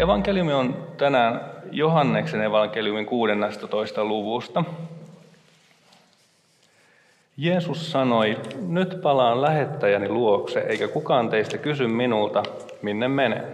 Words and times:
Evankeliumi 0.00 0.52
on 0.52 0.86
tänään 0.96 1.40
Johanneksen 1.72 2.42
evankeliumin 2.42 3.06
16. 3.06 4.04
luvusta. 4.04 4.64
Jeesus 7.36 7.92
sanoi, 7.92 8.40
nyt 8.66 9.02
palaan 9.02 9.42
lähettäjäni 9.42 10.08
luokse, 10.08 10.60
eikä 10.60 10.88
kukaan 10.88 11.28
teistä 11.28 11.58
kysy 11.58 11.86
minulta, 11.86 12.42
minne 12.82 13.08
menen. 13.08 13.44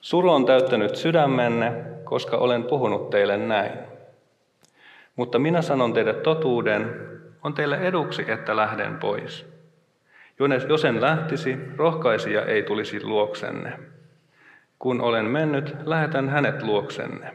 Suru 0.00 0.30
on 0.30 0.46
täyttänyt 0.46 0.96
sydämenne, 0.96 1.72
koska 2.04 2.36
olen 2.36 2.62
puhunut 2.62 3.10
teille 3.10 3.36
näin. 3.36 3.72
Mutta 5.16 5.38
minä 5.38 5.62
sanon 5.62 5.92
teille 5.92 6.14
totuuden, 6.14 7.08
on 7.44 7.54
teille 7.54 7.76
eduksi, 7.76 8.24
että 8.28 8.56
lähden 8.56 8.98
pois. 8.98 9.46
Jos 10.68 10.84
en 10.84 11.00
lähtisi, 11.00 11.58
rohkaisija 11.76 12.44
ei 12.44 12.62
tulisi 12.62 13.04
luoksenne. 13.04 13.93
Kun 14.84 15.00
olen 15.00 15.24
mennyt, 15.24 15.76
lähetän 15.84 16.28
hänet 16.28 16.62
luoksenne. 16.62 17.30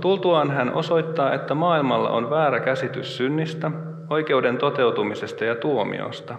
Tultuaan 0.00 0.50
hän 0.50 0.74
osoittaa, 0.74 1.34
että 1.34 1.54
maailmalla 1.54 2.10
on 2.10 2.30
väärä 2.30 2.60
käsitys 2.60 3.16
synnistä, 3.16 3.70
oikeuden 4.10 4.58
toteutumisesta 4.58 5.44
ja 5.44 5.54
tuomiosta. 5.54 6.38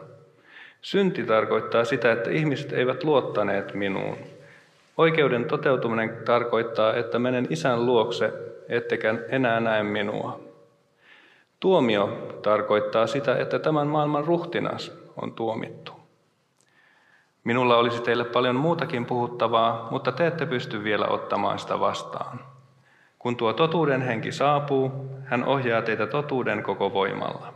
Synti 0.82 1.24
tarkoittaa 1.24 1.86
sitä, 1.86 2.12
että 2.12 2.30
ihmiset 2.30 2.74
eivät 2.74 3.04
luottaneet 3.04 3.74
minuun. 3.74 4.18
Oikeuden 4.98 5.46
toteutuminen 5.46 6.18
tarkoittaa, 6.26 6.94
että 6.94 7.20
menen 7.20 7.48
isän 7.50 7.86
luokse, 7.86 8.34
ettekä 8.70 9.16
enää 9.30 9.60
näe 9.60 9.84
minua. 9.84 10.40
Tuomio 11.60 12.38
tarkoittaa 12.42 13.08
sitä, 13.08 13.36
että 13.38 13.60
tämän 13.60 13.88
maailman 13.88 14.26
ruhtinas 14.26 14.98
on 15.22 15.34
tuomittu. 15.34 15.97
Minulla 17.48 17.78
olisi 17.78 18.02
teille 18.02 18.26
paljon 18.26 18.56
muutakin 18.56 19.06
puhuttavaa, 19.06 19.88
mutta 19.92 20.12
te 20.12 20.28
ette 20.28 20.46
pysty 20.46 20.84
vielä 20.84 21.06
ottamaan 21.06 21.60
sitä 21.60 21.80
vastaan. 21.80 22.40
Kun 23.20 23.38
tuo 23.38 23.54
totuuden 23.54 24.02
henki 24.02 24.32
saapuu, 24.32 25.12
hän 25.26 25.44
ohjaa 25.44 25.82
teitä 25.82 26.08
totuuden 26.08 26.64
koko 26.64 26.94
voimalla. 26.94 27.54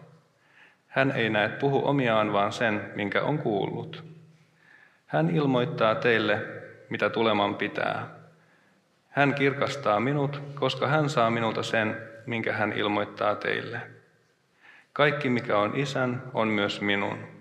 Hän 0.88 1.12
ei 1.12 1.30
näe 1.30 1.50
puhu 1.50 1.88
omiaan, 1.88 2.34
vaan 2.34 2.52
sen, 2.52 2.92
minkä 2.96 3.22
on 3.22 3.38
kuullut. 3.38 4.04
Hän 5.06 5.30
ilmoittaa 5.30 5.96
teille, 5.96 6.40
mitä 6.90 7.10
tuleman 7.10 7.56
pitää. 7.56 8.08
Hän 9.10 9.34
kirkastaa 9.34 10.00
minut, 10.00 10.42
koska 10.56 10.88
hän 10.88 11.10
saa 11.10 11.30
minulta 11.30 11.64
sen, 11.64 11.98
minkä 12.26 12.54
hän 12.54 12.74
ilmoittaa 12.74 13.36
teille. 13.36 13.82
Kaikki, 14.94 15.30
mikä 15.30 15.58
on 15.58 15.72
isän, 15.76 16.24
on 16.34 16.48
myös 16.48 16.82
minun. 16.82 17.41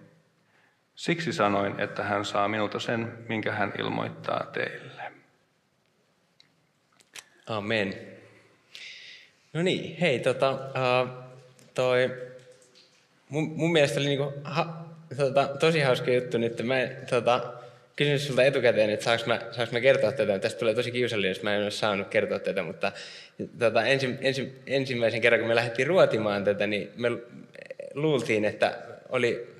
Siksi 1.00 1.32
sanoin, 1.32 1.80
että 1.80 2.02
hän 2.02 2.24
saa 2.24 2.48
minulta 2.48 2.78
sen, 2.78 3.12
minkä 3.28 3.52
hän 3.52 3.72
ilmoittaa 3.78 4.50
teille. 4.52 5.02
Amen. 7.46 7.94
No 9.52 9.62
niin, 9.62 9.96
hei, 9.96 10.18
tota, 10.18 10.52
uh, 10.52 11.08
toi, 11.74 12.10
mun, 13.28 13.52
mun 13.56 13.72
mielestä 13.72 14.00
oli 14.00 14.08
niinku, 14.08 14.32
ha, 14.44 14.86
tota, 15.16 15.48
tosi 15.60 15.80
hauska 15.80 16.10
juttu 16.10 16.38
nyt. 16.38 16.62
Mä 16.62 16.76
tota, 17.10 17.52
kysyn 17.96 18.20
sulta 18.20 18.44
etukäteen, 18.44 18.90
että 18.90 19.04
saanko 19.04 19.24
mä, 19.26 19.40
saanko 19.50 19.72
mä 19.72 19.80
kertoa 19.80 20.12
tätä. 20.12 20.38
Tästä 20.38 20.58
tulee 20.58 20.74
tosi 20.74 20.90
kiusallinen, 20.90 21.30
jos 21.30 21.42
mä 21.42 21.54
en 21.56 21.62
ole 21.62 21.70
saanut 21.70 22.08
kertoa 22.08 22.38
tätä, 22.38 22.62
mutta 22.62 22.92
tota, 23.58 23.84
ensi, 23.84 24.16
ensi, 24.20 24.62
ensimmäisen 24.66 25.20
kerran, 25.20 25.40
kun 25.40 25.48
me 25.48 25.54
lähdettiin 25.54 25.88
ruotimaan 25.88 26.44
tätä, 26.44 26.66
niin 26.66 26.90
me 26.96 27.08
luultiin, 27.94 28.44
että 28.44 28.78
oli 29.08 29.59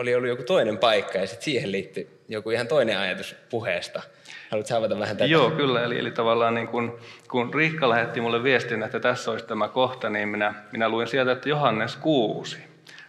oli 0.00 0.14
ollut 0.14 0.28
joku 0.28 0.42
toinen 0.42 0.78
paikka 0.78 1.18
ja 1.18 1.26
sitten 1.26 1.44
siihen 1.44 1.72
liittyi 1.72 2.20
joku 2.28 2.50
ihan 2.50 2.66
toinen 2.66 2.98
ajatus 2.98 3.36
puheesta. 3.50 4.02
Haluatko 4.50 4.74
avata 4.76 4.98
vähän 4.98 5.16
tätä? 5.16 5.30
Joo, 5.30 5.50
kyllä. 5.50 5.84
Eli, 5.84 5.98
eli 5.98 6.10
tavallaan 6.10 6.54
niin 6.54 6.68
kun, 6.68 6.98
kun 7.30 7.54
Riikka 7.54 7.88
lähetti 7.88 8.20
mulle 8.20 8.42
viestin, 8.42 8.82
että 8.82 9.00
tässä 9.00 9.30
olisi 9.30 9.46
tämä 9.46 9.68
kohta, 9.68 10.10
niin 10.10 10.28
minä, 10.28 10.54
minä 10.72 10.88
luin 10.88 11.06
sieltä, 11.06 11.32
että 11.32 11.48
Johannes 11.48 11.96
6 11.96 12.58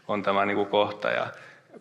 on 0.08 0.24
tämä 0.24 0.46
niin 0.46 0.56
kuin 0.56 0.68
kohta. 0.68 1.10
Ja 1.10 1.28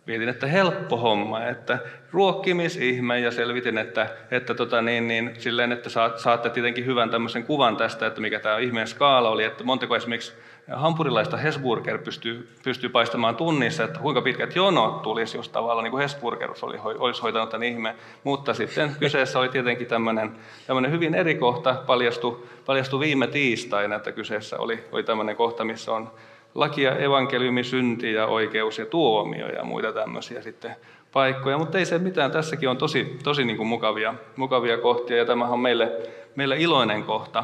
mietin, 0.05 0.29
että 0.29 0.47
helppo 0.47 0.97
homma, 0.97 1.45
että 1.45 1.79
ruokkimisihme 2.11 3.19
ja 3.19 3.31
selvitin, 3.31 3.77
että, 3.77 4.09
että 4.31 4.53
tota 4.53 4.81
niin, 4.81 5.07
niin, 5.07 5.35
silleen, 5.37 5.71
että 5.71 5.89
saatte 6.17 6.49
tietenkin 6.49 6.85
hyvän 6.85 7.09
tämmöisen 7.09 7.43
kuvan 7.43 7.77
tästä, 7.77 8.07
että 8.07 8.21
mikä 8.21 8.39
tämä 8.39 8.57
ihmeen 8.57 8.87
skaala 8.87 9.29
oli, 9.29 9.43
että 9.43 9.63
montako 9.63 9.95
esimerkiksi 9.95 10.33
hampurilaista 10.73 11.37
Hesburger 11.37 11.97
pystyy, 11.97 12.49
pystyy 12.63 12.89
paistamaan 12.89 13.35
tunnissa, 13.35 13.83
että 13.83 13.99
kuinka 13.99 14.21
pitkät 14.21 14.55
jonot 14.55 15.01
tulisi, 15.01 15.37
jos 15.37 15.49
tavallaan 15.49 15.83
niin 15.83 15.91
kuin 15.91 16.01
Hesburger 16.01 16.51
oli, 16.61 16.77
olisi 16.99 17.21
hoitanut 17.21 17.49
tämän 17.49 17.67
ihmeen. 17.67 17.95
Mutta 18.23 18.53
sitten 18.53 18.95
kyseessä 18.99 19.39
oli 19.39 19.49
tietenkin 19.49 19.87
tämmöinen, 19.87 20.35
tämmöinen 20.67 20.91
hyvin 20.91 21.15
eri 21.15 21.35
kohta, 21.35 21.83
paljastui, 21.87 22.43
paljastui 22.65 22.99
viime 22.99 23.27
tiistaina, 23.27 23.95
että 23.95 24.11
kyseessä 24.11 24.59
oli, 24.59 24.83
oli 24.91 25.03
tämmöinen 25.03 25.35
kohta, 25.35 25.63
missä 25.63 25.91
on 25.91 26.11
laki 26.55 26.81
ja 26.81 26.95
evankeliumi, 26.95 27.63
synti 27.63 28.13
ja 28.13 28.25
oikeus 28.25 28.79
ja 28.79 28.85
tuomio 28.85 29.47
ja 29.47 29.63
muita 29.63 29.93
tämmöisiä 29.93 30.41
sitten 30.41 30.75
paikkoja. 31.11 31.57
Mutta 31.57 31.77
ei 31.77 31.85
se 31.85 31.97
mitään, 31.97 32.31
tässäkin 32.31 32.69
on 32.69 32.77
tosi, 32.77 33.17
tosi 33.23 33.45
niin 33.45 33.57
kuin 33.57 33.67
mukavia, 33.67 34.13
mukavia 34.35 34.77
kohtia 34.77 35.17
ja 35.17 35.25
tämähän 35.25 35.53
on 35.53 35.59
meille, 35.59 35.91
meille 36.35 36.55
iloinen 36.57 37.03
kohta, 37.03 37.43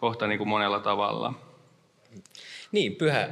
kohta 0.00 0.26
niin 0.26 0.38
kuin 0.38 0.48
monella 0.48 0.80
tavalla. 0.80 1.34
Niin, 2.74 2.96
pyhä, 2.96 3.28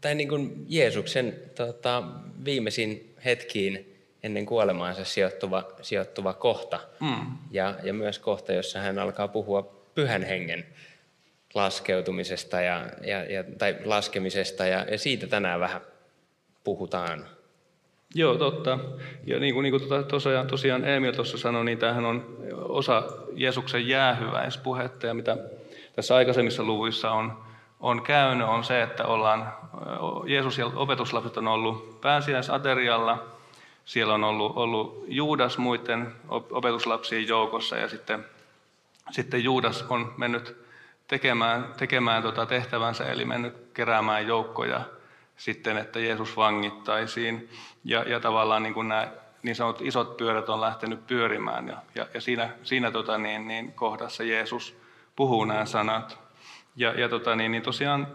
tai 0.00 0.14
niin 0.14 0.28
kuin 0.28 0.66
Jeesuksen 0.68 1.34
tota, 1.54 2.02
viimeisin 2.44 3.14
hetkiin 3.24 3.96
ennen 4.22 4.46
kuolemaansa 4.46 5.04
sijoittuva, 5.04 5.68
sijoittuva 5.82 6.32
kohta. 6.32 6.80
Mm. 7.00 7.26
Ja, 7.50 7.74
ja 7.82 7.92
myös 7.92 8.18
kohta, 8.18 8.52
jossa 8.52 8.78
hän 8.78 8.98
alkaa 8.98 9.28
puhua 9.28 9.86
pyhän 9.94 10.22
hengen 10.22 10.66
laskeutumisesta 11.54 12.60
ja, 12.60 12.86
ja, 13.04 13.24
ja, 13.24 13.44
tai 13.58 13.76
laskemisesta, 13.84 14.66
ja, 14.66 14.86
ja 14.90 14.98
siitä 14.98 15.26
tänään 15.26 15.60
vähän 15.60 15.80
puhutaan. 16.64 17.26
Joo, 18.14 18.34
totta. 18.34 18.78
Ja 19.24 19.38
niin 19.40 19.54
kuin, 19.54 19.62
niin 19.62 19.72
kuin 19.72 19.88
tuota, 19.88 20.08
tosiaan, 20.08 20.46
tosiaan 20.46 20.84
Emil 20.84 21.12
tuossa 21.12 21.38
sanoi, 21.38 21.64
niin 21.64 21.78
tämähän 21.78 22.04
on 22.04 22.38
osa 22.52 23.02
Jeesuksen 23.34 23.88
jäähyväispuhetta, 23.88 25.06
ja 25.06 25.14
mitä 25.14 25.36
tässä 25.96 26.16
aikaisemmissa 26.16 26.62
luvuissa 26.62 27.10
on, 27.10 27.51
on 27.82 28.02
käynyt, 28.02 28.48
on 28.48 28.64
se, 28.64 28.82
että 28.82 29.04
ollaan, 29.04 29.52
Jeesus 30.26 30.58
ja 30.58 30.66
opetuslapset 30.66 31.36
on 31.36 31.48
ollut 31.48 32.00
pääsiäisaterialla, 32.00 33.24
siellä 33.84 34.14
on 34.14 34.24
ollut, 34.24 34.52
ollut 34.56 35.04
Juudas 35.08 35.58
muiden 35.58 36.12
opetuslapsien 36.28 37.28
joukossa, 37.28 37.76
ja 37.76 37.88
sitten, 37.88 38.24
sitten 39.10 39.44
Juudas 39.44 39.84
on 39.88 40.14
mennyt 40.16 40.66
tekemään, 41.08 41.74
tekemään 41.76 42.22
tota 42.22 42.46
tehtävänsä, 42.46 43.04
eli 43.04 43.24
mennyt 43.24 43.54
keräämään 43.74 44.26
joukkoja 44.26 44.80
sitten, 45.36 45.78
että 45.78 46.00
Jeesus 46.00 46.36
vangittaisiin. 46.36 47.48
Ja, 47.84 48.02
ja 48.02 48.20
tavallaan 48.20 48.62
niin 48.62 48.74
kuin 48.74 48.88
nämä 48.88 49.08
niin 49.42 49.56
sanotut 49.56 49.86
isot 49.86 50.16
pyörät 50.16 50.48
on 50.48 50.60
lähtenyt 50.60 51.06
pyörimään, 51.06 51.68
ja, 51.68 51.76
ja, 51.94 52.06
ja 52.14 52.20
siinä, 52.20 52.48
siinä 52.62 52.90
tota 52.90 53.18
niin, 53.18 53.48
niin 53.48 53.72
kohdassa 53.72 54.22
Jeesus 54.22 54.76
puhuu 55.16 55.44
nämä 55.44 55.66
sanat. 55.66 56.18
Ja, 56.76 57.00
ja 57.00 57.08
tota 57.08 57.36
niin, 57.36 57.52
niin 57.52 57.62
tosiaan 57.62 58.08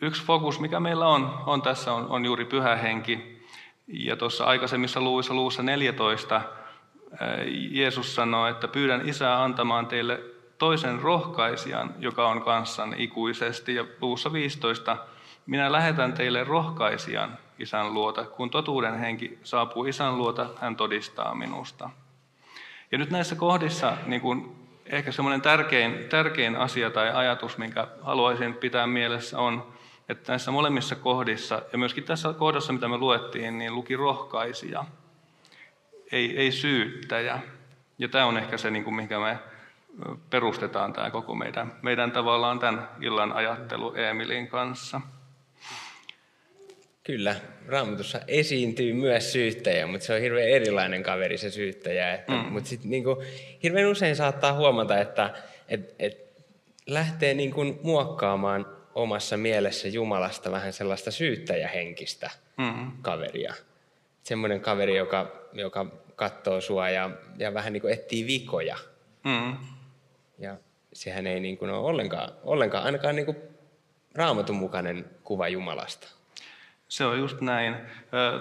yksi 0.00 0.24
fokus, 0.24 0.60
mikä 0.60 0.80
meillä 0.80 1.08
on, 1.08 1.42
on 1.46 1.62
tässä, 1.62 1.92
on, 1.92 2.06
on 2.08 2.24
juuri 2.24 2.44
pyhä 2.44 2.76
henki. 2.76 3.42
Ja 3.86 4.16
tuossa 4.16 4.44
aikaisemmissa 4.44 5.00
luvuissa, 5.00 5.34
luvussa 5.34 5.62
14, 5.62 6.40
Jeesus 7.70 8.14
sanoi, 8.14 8.50
että 8.50 8.68
pyydän 8.68 9.08
Isää 9.08 9.42
antamaan 9.42 9.86
teille 9.86 10.20
toisen 10.58 11.00
rohkaisijan, 11.00 11.94
joka 11.98 12.28
on 12.28 12.42
kanssanne 12.42 12.96
ikuisesti. 12.98 13.74
Ja 13.74 13.84
luvussa 14.00 14.32
15, 14.32 14.96
minä 15.46 15.72
lähetän 15.72 16.12
teille 16.12 16.44
rohkaisijan 16.44 17.38
isän 17.58 17.94
luota. 17.94 18.24
Kun 18.24 18.50
totuuden 18.50 18.98
henki 18.98 19.38
saapuu 19.44 19.84
isän 19.84 20.18
luota, 20.18 20.46
hän 20.60 20.76
todistaa 20.76 21.34
minusta. 21.34 21.90
Ja 22.92 22.98
nyt 22.98 23.10
näissä 23.10 23.34
kohdissa 23.34 23.96
niin 24.06 24.20
kun 24.20 24.61
ehkä 24.92 25.12
semmoinen 25.12 25.42
tärkein, 25.42 26.04
tärkein 26.08 26.56
asia 26.56 26.90
tai 26.90 27.10
ajatus, 27.10 27.58
minkä 27.58 27.88
haluaisin 28.02 28.54
pitää 28.54 28.86
mielessä 28.86 29.38
on, 29.38 29.72
että 30.08 30.32
näissä 30.32 30.50
molemmissa 30.50 30.96
kohdissa, 30.96 31.62
ja 31.72 31.78
myöskin 31.78 32.04
tässä 32.04 32.32
kohdassa, 32.32 32.72
mitä 32.72 32.88
me 32.88 32.96
luettiin, 32.96 33.58
niin 33.58 33.74
luki 33.74 33.96
rohkaisija, 33.96 34.84
ei, 36.12 36.36
ei 36.38 36.52
syyttäjä. 36.52 37.40
Ja 37.98 38.08
tämä 38.08 38.26
on 38.26 38.38
ehkä 38.38 38.58
se, 38.58 38.70
niin 38.70 38.84
kuin, 38.84 38.94
mihinkä 38.94 39.18
me 39.18 39.38
perustetaan 40.30 40.92
tämä 40.92 41.10
koko 41.10 41.34
meidän, 41.34 41.72
meidän 41.82 42.12
tavallaan 42.12 42.58
tämän 42.58 42.88
illan 43.00 43.32
ajattelu 43.32 43.94
Emilin 43.94 44.48
kanssa. 44.48 45.00
Kyllä, 47.04 47.36
Raamatussa 47.66 48.20
esiintyy 48.28 48.92
myös 48.92 49.32
syyttäjä, 49.32 49.86
mutta 49.86 50.06
se 50.06 50.14
on 50.14 50.20
hirveän 50.20 50.48
erilainen 50.48 51.02
kaveri 51.02 51.38
se 51.38 51.50
syyttäjä. 51.50 52.14
Että, 52.14 52.32
mm. 52.32 52.38
Mutta 52.38 52.68
sitten 52.68 52.90
niin 52.90 53.04
kuin, 53.04 53.16
hirveän 53.62 53.88
usein 53.88 54.16
saattaa 54.16 54.52
huomata, 54.52 55.00
että 55.00 55.34
et, 55.68 55.94
et 55.98 56.44
lähtee 56.86 57.34
niin 57.34 57.50
kuin 57.50 57.80
muokkaamaan 57.82 58.66
omassa 58.94 59.36
mielessä 59.36 59.88
Jumalasta 59.88 60.50
vähän 60.50 60.72
sellaista 60.72 61.10
syyttäjähenkistä 61.10 62.30
mm. 62.56 62.92
kaveria. 63.02 63.54
Semmoinen 64.22 64.60
kaveri, 64.60 64.96
joka, 64.96 65.48
joka 65.52 65.86
katsoo 66.16 66.60
sua 66.60 66.90
ja, 66.90 67.10
ja 67.38 67.54
vähän 67.54 67.72
niin 67.72 67.80
kuin 67.80 67.92
etsii 67.92 68.26
vikoja. 68.26 68.78
Mm. 69.24 69.56
Ja 70.38 70.56
sehän 70.92 71.26
ei 71.26 71.40
niin 71.40 71.58
kuin 71.58 71.70
ole 71.70 71.78
ollenkaan, 71.78 72.32
ollenkaan 72.42 72.84
ainakaan 72.84 73.16
niin 73.16 73.26
kuin 73.26 73.36
raamatun 74.14 74.56
mukainen 74.56 75.04
kuva 75.24 75.48
Jumalasta. 75.48 76.08
Se 76.92 77.06
on 77.06 77.18
just 77.18 77.40
näin. 77.40 77.76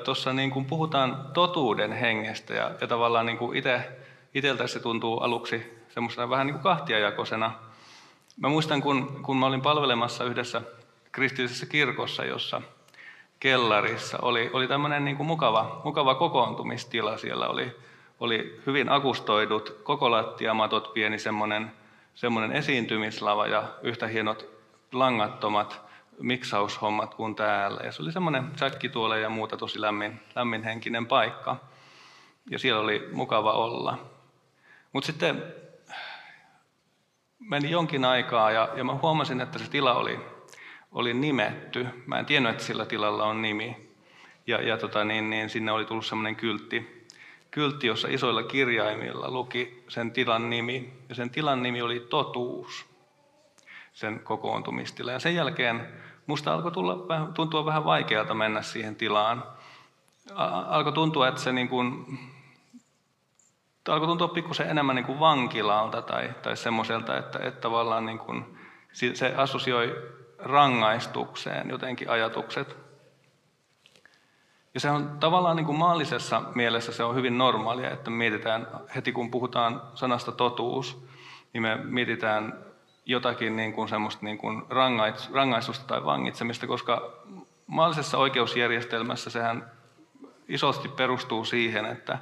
Tuossa 0.03 0.33
niin 0.33 0.51
kuin 0.51 0.65
puhutaan 0.65 1.25
totuuden 1.33 1.91
hengestä 1.91 2.53
ja, 2.53 2.71
ja 2.81 2.87
tavallaan 2.87 3.25
niin 3.25 3.37
kuin 3.37 3.57
itse, 3.57 3.89
iteltä 4.33 4.67
se 4.67 4.79
tuntuu 4.79 5.19
aluksi 5.19 5.83
semmoisena 5.89 6.29
vähän 6.29 6.47
niin 6.47 6.53
kuin 6.53 6.63
kahtiajakosena. 6.63 7.51
Mä 8.37 8.49
muistan, 8.49 8.81
kun, 8.81 9.19
kun 9.23 9.37
mä 9.37 9.45
olin 9.45 9.61
palvelemassa 9.61 10.23
yhdessä 10.23 10.61
kristillisessä 11.11 11.65
kirkossa, 11.65 12.25
jossa 12.25 12.61
kellarissa 13.39 14.17
oli, 14.21 14.49
oli 14.53 14.67
tämmöinen 14.67 15.05
niin 15.05 15.17
kuin 15.17 15.27
mukava, 15.27 15.81
mukava 15.83 16.15
kokoontumistila. 16.15 17.17
Siellä 17.17 17.47
oli, 17.47 17.75
oli 18.19 18.61
hyvin 18.65 18.89
akustoidut 18.89 19.81
koko 19.83 20.11
lattiamatot, 20.11 20.93
pieni 20.93 21.19
semmoinen, 21.19 21.71
semmoinen 22.15 22.51
esiintymislava 22.51 23.47
ja 23.47 23.63
yhtä 23.83 24.07
hienot 24.07 24.45
langattomat 24.91 25.90
miksaushommat 26.21 27.15
kuin 27.15 27.35
täällä. 27.35 27.81
Ja 27.83 27.91
se 27.91 28.01
oli 28.01 28.11
semmoinen 28.11 28.51
säkkituole 28.55 29.19
ja 29.19 29.29
muuta 29.29 29.57
tosi 29.57 29.81
lämmin, 29.81 30.19
lämminhenkinen 30.35 31.05
paikka. 31.05 31.57
Ja 32.49 32.59
siellä 32.59 32.81
oli 32.81 33.09
mukava 33.13 33.53
olla. 33.53 33.97
Mutta 34.93 35.07
sitten 35.07 35.43
meni 37.39 37.71
jonkin 37.71 38.05
aikaa 38.05 38.51
ja, 38.51 38.69
ja 38.75 38.83
mä 38.83 38.93
huomasin, 38.93 39.41
että 39.41 39.59
se 39.59 39.69
tila 39.69 39.93
oli, 39.93 40.19
oli 40.91 41.13
nimetty. 41.13 41.87
Mä 42.05 42.19
en 42.19 42.25
tiennyt, 42.25 42.51
että 42.51 42.63
sillä 42.63 42.85
tilalla 42.85 43.25
on 43.25 43.41
nimi. 43.41 43.91
Ja, 44.47 44.61
ja 44.61 44.77
tota, 44.77 45.03
niin, 45.03 45.29
niin 45.29 45.49
sinne 45.49 45.71
oli 45.71 45.85
tullut 45.85 46.05
semmoinen 46.05 46.35
kyltti, 46.35 47.07
kyltti, 47.51 47.87
jossa 47.87 48.07
isoilla 48.11 48.43
kirjaimilla 48.43 49.31
luki 49.31 49.83
sen 49.87 50.11
tilan 50.11 50.49
nimi. 50.49 50.93
Ja 51.09 51.15
sen 51.15 51.29
tilan 51.29 51.63
nimi 51.63 51.81
oli 51.81 51.99
totuus, 51.99 52.85
sen 53.93 54.19
kokoontumistila. 54.19 55.11
Ja 55.11 55.19
sen 55.19 55.35
jälkeen 55.35 55.87
musta 56.27 56.53
alkoi 56.53 56.71
tulla, 56.71 57.27
tuntua 57.33 57.65
vähän 57.65 57.85
vaikealta 57.85 58.33
mennä 58.33 58.61
siihen 58.61 58.95
tilaan. 58.95 59.43
Alkoi 60.67 60.93
tuntua, 60.93 61.27
että 61.27 61.41
se 61.41 61.51
niin 61.51 61.69
kuin, 61.69 62.19
alkoi 63.89 64.07
tuntua 64.07 64.27
pikkusen 64.27 64.69
enemmän 64.69 64.95
niin 64.95 65.05
kuin 65.05 65.19
vankilalta 65.19 66.01
tai, 66.01 66.29
tai 66.41 66.57
semmoiselta, 66.57 67.17
että, 67.17 67.39
että 67.39 67.61
tavallaan 67.61 68.05
niin 68.05 68.19
kuin, 68.19 68.57
se 69.13 69.33
assosioi 69.37 70.11
rangaistukseen 70.39 71.69
jotenkin 71.69 72.09
ajatukset. 72.09 72.77
Ja 74.73 74.79
se 74.79 74.89
on 74.89 75.17
tavallaan 75.19 75.55
niin 75.55 75.65
kuin 75.65 75.77
maallisessa 75.77 76.41
mielessä 76.55 76.91
se 76.91 77.03
on 77.03 77.15
hyvin 77.15 77.37
normaalia, 77.37 77.91
että 77.91 78.09
mietitään 78.09 78.67
heti 78.95 79.11
kun 79.11 79.31
puhutaan 79.31 79.81
sanasta 79.95 80.31
totuus, 80.31 81.05
niin 81.53 81.61
me 81.61 81.75
mietitään 81.75 82.70
jotakin 83.11 83.55
niin 83.55 83.73
kuin 83.73 83.89
semmoista 83.89 84.25
niin 84.25 84.37
kuin 84.37 84.63
rangaistusta 85.33 85.85
tai 85.87 86.05
vangitsemista, 86.05 86.67
koska 86.67 87.13
maallisessa 87.67 88.17
oikeusjärjestelmässä 88.17 89.29
sehän 89.29 89.71
isosti 90.47 90.89
perustuu 90.89 91.45
siihen, 91.45 91.85
että, 91.85 92.17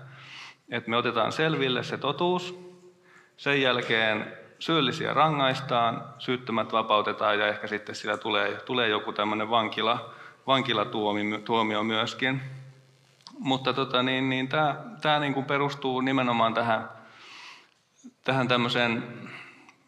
että 0.70 0.90
me 0.90 0.98
otetaan 0.98 1.32
selville 1.32 1.84
se 1.84 1.98
totuus, 1.98 2.60
sen 3.38 3.62
jälkeen 3.62 4.34
syyllisiä 4.60 5.14
rangaistaan, 5.14 6.04
syyttömät 6.18 6.72
vapautetaan 6.72 7.40
ja 7.40 7.48
ehkä 7.48 7.68
sitten 7.68 7.96
sillä 7.96 8.18
tulee, 8.18 8.56
tulee 8.66 8.88
joku 8.88 9.14
tämmöinen 9.14 9.50
vankila, 9.50 10.14
vankilatuomio 10.48 11.84
myöskin. 11.84 12.42
Mutta 13.40 13.74
tota, 13.74 14.04
niin, 14.04 14.30
niin 14.30 14.48
tämä, 14.48 14.76
tämä 15.02 15.20
niin 15.20 15.34
kuin 15.34 15.46
perustuu 15.46 16.02
nimenomaan 16.02 16.54
tähän, 16.54 16.90
tähän 18.24 18.48
tämmöiseen 18.48 19.04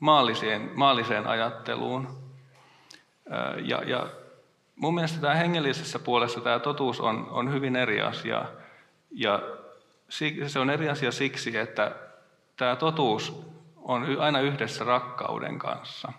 maalliseen, 0.01 0.71
maalliseen 0.75 1.27
ajatteluun. 1.27 2.07
Ja, 3.63 3.83
ja 3.85 4.07
mun 4.75 4.95
mielestä 4.95 5.21
tämä 5.21 5.33
hengellisessä 5.33 5.99
puolessa 5.99 6.41
tämä 6.41 6.59
totuus 6.59 7.01
on, 7.01 7.27
on 7.29 7.53
hyvin 7.53 7.75
eri 7.75 8.01
asia. 8.01 8.45
Ja 9.11 9.39
se 10.47 10.59
on 10.59 10.69
eri 10.69 10.89
asia 10.89 11.11
siksi, 11.11 11.57
että 11.57 11.95
tämä 12.57 12.75
totuus 12.75 13.41
on 13.75 14.07
aina 14.19 14.39
yhdessä 14.39 14.83
rakkauden 14.83 15.59
kanssa, 15.59 16.13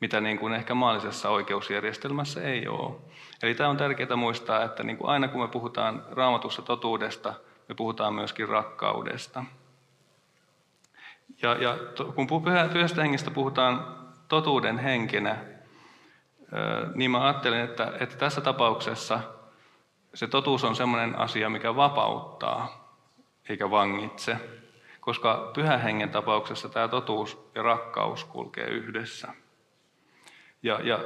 mitä 0.00 0.20
niin 0.20 0.38
kuin 0.38 0.52
ehkä 0.52 0.74
maallisessa 0.74 1.30
oikeusjärjestelmässä 1.30 2.42
ei 2.42 2.68
ole. 2.68 2.96
Eli 3.42 3.54
tämä 3.54 3.70
on 3.70 3.76
tärkeää 3.76 4.16
muistaa, 4.16 4.64
että 4.64 4.82
niin 4.82 4.96
kuin 4.96 5.10
aina 5.10 5.28
kun 5.28 5.40
me 5.40 5.48
puhutaan 5.48 6.04
raamatussa 6.10 6.62
totuudesta, 6.62 7.34
me 7.68 7.74
puhutaan 7.74 8.14
myöskin 8.14 8.48
rakkaudesta. 8.48 9.44
Ja, 11.42 11.54
ja 11.54 11.78
kun 12.14 12.26
pyhästä 12.72 13.02
hengestä 13.02 13.30
puhutaan 13.30 13.96
totuuden 14.28 14.78
henkinä, 14.78 15.36
niin 16.94 17.10
mä 17.10 17.24
ajattelen, 17.24 17.60
että, 17.60 17.92
että 18.00 18.16
tässä 18.16 18.40
tapauksessa 18.40 19.20
se 20.14 20.26
totuus 20.26 20.64
on 20.64 20.76
sellainen 20.76 21.18
asia, 21.18 21.50
mikä 21.50 21.76
vapauttaa 21.76 22.90
eikä 23.48 23.70
vangitse. 23.70 24.36
Koska 25.00 25.50
pyhän 25.54 25.80
hengen 25.80 26.10
tapauksessa 26.10 26.68
tämä 26.68 26.88
totuus 26.88 27.50
ja 27.54 27.62
rakkaus 27.62 28.24
kulkee 28.24 28.66
yhdessä. 28.66 29.28
Ja, 30.62 30.80
ja 30.82 30.98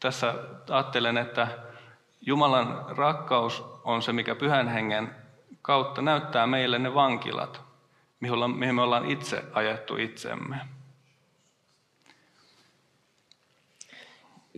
tässä 0.00 0.34
ajattelen, 0.70 1.18
että 1.18 1.48
Jumalan 2.20 2.84
rakkaus 2.88 3.64
on 3.84 4.02
se, 4.02 4.12
mikä 4.12 4.34
pyhän 4.34 4.68
hengen 4.68 5.14
kautta 5.62 6.02
näyttää 6.02 6.46
meille 6.46 6.78
ne 6.78 6.94
vankilat, 6.94 7.67
mihin 8.20 8.74
me 8.74 8.82
ollaan 8.82 9.10
itse 9.10 9.42
ajettu 9.52 9.96
itsemme. 9.96 10.56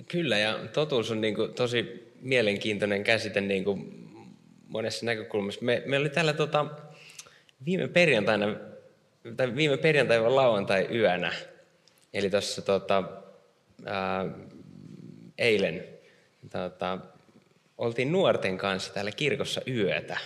Kyllä, 0.08 0.38
ja 0.38 0.58
totuus 0.72 1.10
on 1.10 1.20
niin 1.20 1.34
kuin 1.34 1.54
tosi 1.54 2.12
mielenkiintoinen 2.20 3.04
käsite 3.04 3.40
niin 3.40 3.64
kuin 3.64 4.08
monessa 4.68 5.06
näkökulmassa. 5.06 5.64
Me, 5.64 5.82
me 5.86 5.98
oli 5.98 6.08
täällä 6.08 6.32
tota, 6.32 6.66
viime 7.64 7.88
perjantaina, 7.88 8.46
tai 9.36 9.56
viime 9.56 9.76
perjantai 9.76 10.20
lauantai 10.20 10.88
yönä, 10.90 11.32
eli 12.14 12.30
tuossa 12.30 12.62
tota, 12.62 13.02
eilen, 15.38 15.84
tota, 16.50 16.98
oltiin 17.78 18.12
nuorten 18.12 18.58
kanssa 18.58 18.94
täällä 18.94 19.12
kirkossa 19.12 19.60
yötä 19.68 20.18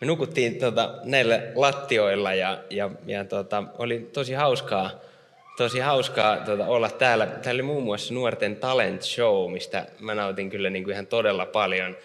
me 0.00 0.06
nukuttiin 0.06 0.58
tota, 0.58 0.98
näillä 1.04 1.42
lattioilla 1.54 2.34
ja, 2.34 2.58
ja, 2.70 2.90
ja 3.06 3.24
tota, 3.24 3.64
oli 3.78 4.10
tosi 4.12 4.32
hauskaa, 4.32 4.90
tosi 5.56 5.78
hauskaa 5.78 6.36
tota, 6.36 6.66
olla 6.66 6.90
täällä. 6.90 7.26
Täällä 7.26 7.60
oli 7.60 7.62
muun 7.62 7.82
muassa 7.82 8.14
nuorten 8.14 8.56
talent 8.56 9.02
show, 9.02 9.52
mistä 9.52 9.86
mä 10.00 10.14
nautin 10.14 10.50
kyllä 10.50 10.70
niin 10.70 10.84
kuin 10.84 10.92
ihan 10.92 11.06
todella 11.06 11.46
paljon. 11.46 11.96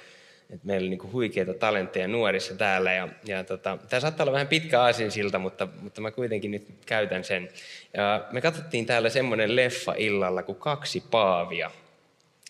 Et 0.50 0.64
meillä 0.64 0.84
oli 0.84 0.90
niin 0.90 1.00
kuin 1.00 1.14
huikeita 1.14 1.54
talentteja 1.54 2.08
nuorissa 2.08 2.56
täällä. 2.56 2.94
Ja, 2.94 3.08
ja 3.26 3.44
tota, 3.44 3.78
tämä 3.90 4.00
saattaa 4.00 4.24
olla 4.24 4.34
vähän 4.34 4.48
pitkä 4.48 4.82
aasinsilta, 4.82 5.40
mutta, 5.40 5.68
mutta 5.82 6.02
mä 6.02 6.12
kuitenkin 6.12 6.52
nyt 6.52 6.68
käytän 6.86 7.24
sen. 7.24 7.50
Ja 7.94 8.26
me 8.32 8.42
katsottiin 8.42 8.86
täällä 8.86 9.10
semmoinen 9.10 9.56
leffa 9.56 9.94
illalla 9.98 10.44
kuin 10.44 10.58
Kaksi 10.58 11.04
paavia. 11.12 11.72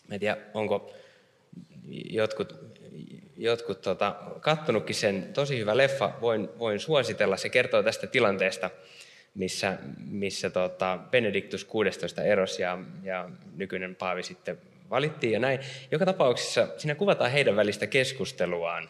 Mä 0.08 0.16
en 0.16 0.20
tiedä, 0.20 0.38
onko 0.54 0.94
jotkut 2.10 2.71
jotkut 3.42 3.82
tota, 3.82 4.16
kattonutkin 4.40 4.96
sen, 4.96 5.34
tosi 5.34 5.60
hyvä 5.60 5.78
leffa, 5.78 6.14
voin, 6.22 6.50
voin 6.60 6.80
suositella. 6.80 7.38
Se 7.38 7.50
kertoo 7.50 7.84
tästä 7.84 8.08
tilanteesta, 8.08 8.70
missä, 9.36 9.78
missä 10.06 10.50
tota, 10.50 11.00
Benediktus 11.12 11.66
16 11.66 12.24
erosi 12.24 12.62
ja, 12.62 12.80
ja 13.04 13.30
nykyinen 13.56 13.96
paavi 13.96 14.24
sitten 14.24 14.58
valittiin 14.90 15.34
ja 15.34 15.40
näin. 15.40 15.60
Joka 15.92 16.06
tapauksessa 16.06 16.68
siinä 16.78 16.96
kuvataan 16.96 17.32
heidän 17.32 17.56
välistä 17.56 17.88
keskusteluaan. 17.88 18.90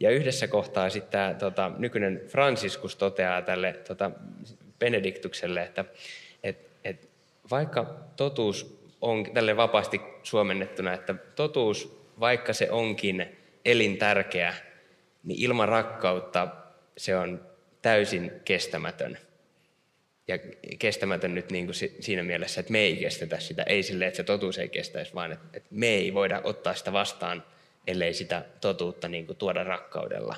Ja 0.00 0.10
yhdessä 0.10 0.48
kohtaa 0.48 0.90
sitten 0.90 1.10
tämä 1.10 1.34
tota, 1.34 1.72
nykyinen 1.78 2.22
Franciscus 2.28 2.96
toteaa 2.96 3.42
tälle 3.42 3.72
tota, 3.72 4.10
Benediktukselle, 4.78 5.62
että 5.62 5.84
et, 6.42 6.70
et, 6.84 7.08
vaikka 7.50 7.94
totuus 8.16 8.82
on 9.00 9.32
tälle 9.34 9.56
vapaasti 9.56 10.00
suomennettuna, 10.22 10.92
että 10.92 11.14
totuus, 11.14 12.02
vaikka 12.20 12.52
se 12.52 12.70
onkin 12.70 13.41
elintärkeä, 13.64 14.54
niin 15.24 15.40
ilman 15.40 15.68
rakkautta 15.68 16.48
se 16.96 17.16
on 17.16 17.46
täysin 17.82 18.32
kestämätön. 18.44 19.18
Ja 20.28 20.38
kestämätön 20.78 21.34
nyt 21.34 21.50
niin 21.50 21.64
kuin 21.66 21.74
siinä 22.00 22.22
mielessä, 22.22 22.60
että 22.60 22.72
me 22.72 22.78
ei 22.78 22.96
kestetä 22.96 23.40
sitä. 23.40 23.62
Ei 23.62 23.82
sille, 23.82 24.06
että 24.06 24.16
se 24.16 24.24
totuus 24.24 24.58
ei 24.58 24.68
kestäisi, 24.68 25.14
vaan 25.14 25.32
että, 25.32 25.68
me 25.70 25.88
ei 25.88 26.14
voida 26.14 26.40
ottaa 26.44 26.74
sitä 26.74 26.92
vastaan, 26.92 27.44
ellei 27.86 28.14
sitä 28.14 28.44
totuutta 28.60 29.08
niin 29.08 29.26
kuin 29.26 29.38
tuoda 29.38 29.64
rakkaudella. 29.64 30.36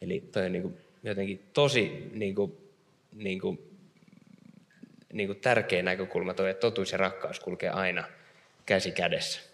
Eli 0.00 0.20
toi 0.20 0.46
on 0.46 0.52
niin 0.52 0.62
kuin 0.62 0.76
jotenkin 1.02 1.42
tosi 1.52 2.10
niin 2.12 2.34
kuin, 2.34 2.56
niin 3.14 3.40
kuin, 3.40 3.58
niin 5.12 5.28
kuin 5.28 5.40
tärkeä 5.40 5.82
näkökulma 5.82 6.34
toi, 6.34 6.50
että 6.50 6.60
totuus 6.60 6.92
ja 6.92 6.98
rakkaus 6.98 7.40
kulkee 7.40 7.70
aina 7.70 8.04
käsi 8.66 8.90
kädessä. 8.92 9.53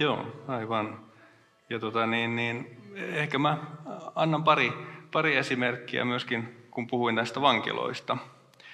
Joo, 0.00 0.26
aivan. 0.48 1.00
Ja 1.70 1.78
tota, 1.78 2.06
niin, 2.06 2.36
niin, 2.36 2.82
ehkä 2.94 3.38
mä 3.38 3.58
annan 4.14 4.44
pari, 4.44 4.72
pari 5.12 5.36
esimerkkiä 5.36 6.04
myöskin, 6.04 6.66
kun 6.70 6.86
puhuin 6.86 7.14
näistä 7.14 7.40
vankiloista. 7.40 8.16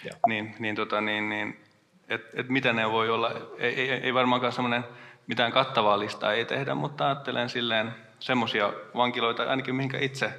Joo. 0.04 0.16
Niin, 0.26 0.54
niin, 0.58 0.76
tota, 0.76 1.00
niin, 1.00 1.28
niin 1.28 1.60
että 2.08 2.40
et 2.40 2.48
mitä 2.48 2.72
ne 2.72 2.90
voi 2.90 3.10
olla. 3.10 3.32
Ei, 3.58 3.74
ei, 3.74 3.90
ei 3.90 4.14
varmaankaan 4.14 4.52
semmoinen 4.52 4.84
mitään 5.26 5.52
kattavaa 5.52 5.98
listaa 5.98 6.32
ei 6.32 6.44
tehdä, 6.44 6.74
mutta 6.74 7.06
ajattelen 7.06 7.48
silleen 7.48 7.94
semmoisia 8.20 8.72
vankiloita, 8.96 9.42
ainakin 9.42 9.74
mihinkä 9.74 9.98
itse, 9.98 10.32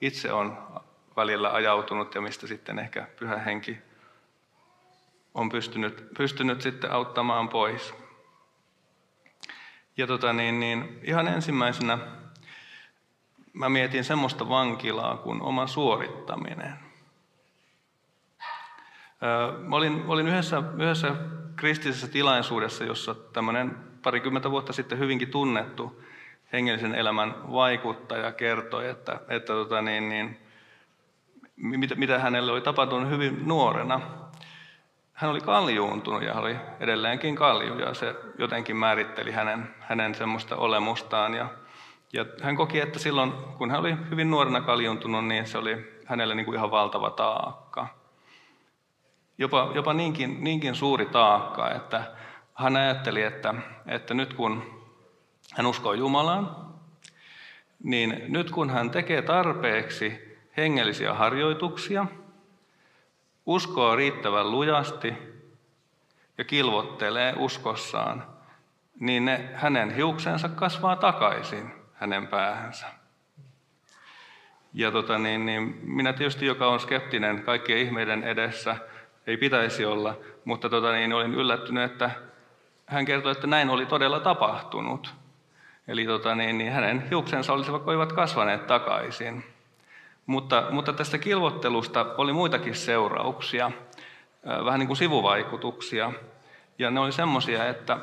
itse 0.00 0.32
on 0.32 0.58
välillä 1.16 1.52
ajautunut 1.52 2.14
ja 2.14 2.20
mistä 2.20 2.46
sitten 2.46 2.78
ehkä 2.78 3.06
pyhä 3.18 3.36
henki 3.36 3.78
on 5.34 5.48
pystynyt, 5.48 6.04
pystynyt 6.18 6.60
sitten 6.60 6.92
auttamaan 6.92 7.48
pois. 7.48 7.94
Ja 10.00 10.06
tota 10.06 10.32
niin, 10.32 10.60
niin, 10.60 11.00
ihan 11.02 11.28
ensimmäisenä 11.28 11.98
mä 13.52 13.68
mietin 13.68 14.04
semmoista 14.04 14.48
vankilaa 14.48 15.16
kuin 15.16 15.42
oma 15.42 15.66
suorittaminen. 15.66 16.74
Mä 19.58 19.76
olin, 19.76 20.04
olin 20.06 20.28
yhdessä, 20.28 20.62
yhdessä 20.78 21.14
kristillisessä 21.56 22.08
tilaisuudessa, 22.08 22.84
jossa 22.84 23.14
tämmöinen 23.14 23.76
parikymmentä 24.02 24.50
vuotta 24.50 24.72
sitten 24.72 24.98
hyvinkin 24.98 25.30
tunnettu 25.30 26.02
hengellisen 26.52 26.94
elämän 26.94 27.52
vaikuttaja 27.52 28.32
kertoi, 28.32 28.88
että, 28.88 29.20
että 29.28 29.52
tota 29.52 29.82
niin, 29.82 30.08
niin, 30.08 30.38
mitä, 31.56 31.94
mitä 31.94 32.18
hänelle 32.18 32.52
oli 32.52 32.60
tapahtunut 32.60 33.10
hyvin 33.10 33.48
nuorena. 33.48 34.00
Hän 35.20 35.30
oli 35.30 35.40
kaljuuntunut 35.40 36.22
ja 36.22 36.34
oli 36.34 36.56
edelleenkin 36.80 37.36
kalju 37.36 37.78
ja 37.78 37.94
se 37.94 38.14
jotenkin 38.38 38.76
määritteli 38.76 39.30
hänen, 39.30 39.74
hänen 39.80 40.14
semmoista 40.14 40.56
olemustaan. 40.56 41.34
Ja, 41.34 41.48
ja 42.12 42.24
hän 42.42 42.56
koki, 42.56 42.80
että 42.80 42.98
silloin 42.98 43.32
kun 43.58 43.70
hän 43.70 43.80
oli 43.80 43.96
hyvin 44.10 44.30
nuorena 44.30 44.60
kaljuuntunut, 44.60 45.26
niin 45.26 45.46
se 45.46 45.58
oli 45.58 46.02
hänelle 46.06 46.34
niin 46.34 46.44
kuin 46.44 46.56
ihan 46.56 46.70
valtava 46.70 47.10
taakka. 47.10 47.86
Jopa, 49.38 49.72
jopa 49.74 49.92
niinkin, 49.92 50.44
niinkin 50.44 50.74
suuri 50.74 51.06
taakka, 51.06 51.70
että 51.70 52.04
hän 52.54 52.76
ajatteli, 52.76 53.22
että, 53.22 53.54
että 53.86 54.14
nyt 54.14 54.34
kun 54.34 54.62
hän 55.54 55.66
uskoo 55.66 55.92
Jumalaan, 55.92 56.56
niin 57.82 58.22
nyt 58.28 58.50
kun 58.50 58.70
hän 58.70 58.90
tekee 58.90 59.22
tarpeeksi 59.22 60.38
hengellisiä 60.56 61.14
harjoituksia, 61.14 62.06
uskoo 63.50 63.96
riittävän 63.96 64.50
lujasti 64.50 65.14
ja 66.38 66.44
kilvottelee 66.44 67.34
uskossaan, 67.36 68.26
niin 69.00 69.24
ne, 69.24 69.50
hänen 69.54 69.94
hiuksensa 69.94 70.48
kasvaa 70.48 70.96
takaisin 70.96 71.72
hänen 71.94 72.26
päähänsä. 72.26 72.86
Ja 74.72 74.90
tota, 74.90 75.18
niin, 75.18 75.46
niin, 75.46 75.80
minä 75.82 76.12
tietysti, 76.12 76.46
joka 76.46 76.68
on 76.68 76.80
skeptinen 76.80 77.42
kaikkien 77.42 77.78
ihmeiden 77.78 78.24
edessä, 78.24 78.76
ei 79.26 79.36
pitäisi 79.36 79.84
olla, 79.84 80.18
mutta 80.44 80.68
tota, 80.68 80.92
niin, 80.92 81.12
olin 81.12 81.34
yllättynyt, 81.34 81.90
että 81.92 82.10
hän 82.86 83.04
kertoi, 83.04 83.32
että 83.32 83.46
näin 83.46 83.70
oli 83.70 83.86
todella 83.86 84.20
tapahtunut. 84.20 85.14
Eli 85.88 86.06
tota, 86.06 86.34
niin, 86.34 86.58
niin 86.58 86.72
hänen 86.72 87.08
hiuksensa 87.08 87.52
olisivat 87.52 88.12
kasvaneet 88.12 88.66
takaisin. 88.66 89.44
Mutta, 90.30 90.66
mutta 90.70 90.92
tästä 90.92 91.18
kilvottelusta 91.18 92.06
oli 92.18 92.32
muitakin 92.32 92.74
seurauksia, 92.74 93.70
vähän 94.64 94.80
niin 94.80 94.86
kuin 94.86 94.96
sivuvaikutuksia. 94.96 96.12
Ja 96.78 96.90
ne 96.90 97.00
oli 97.00 97.12
semmoisia, 97.12 97.68
että 97.68 97.98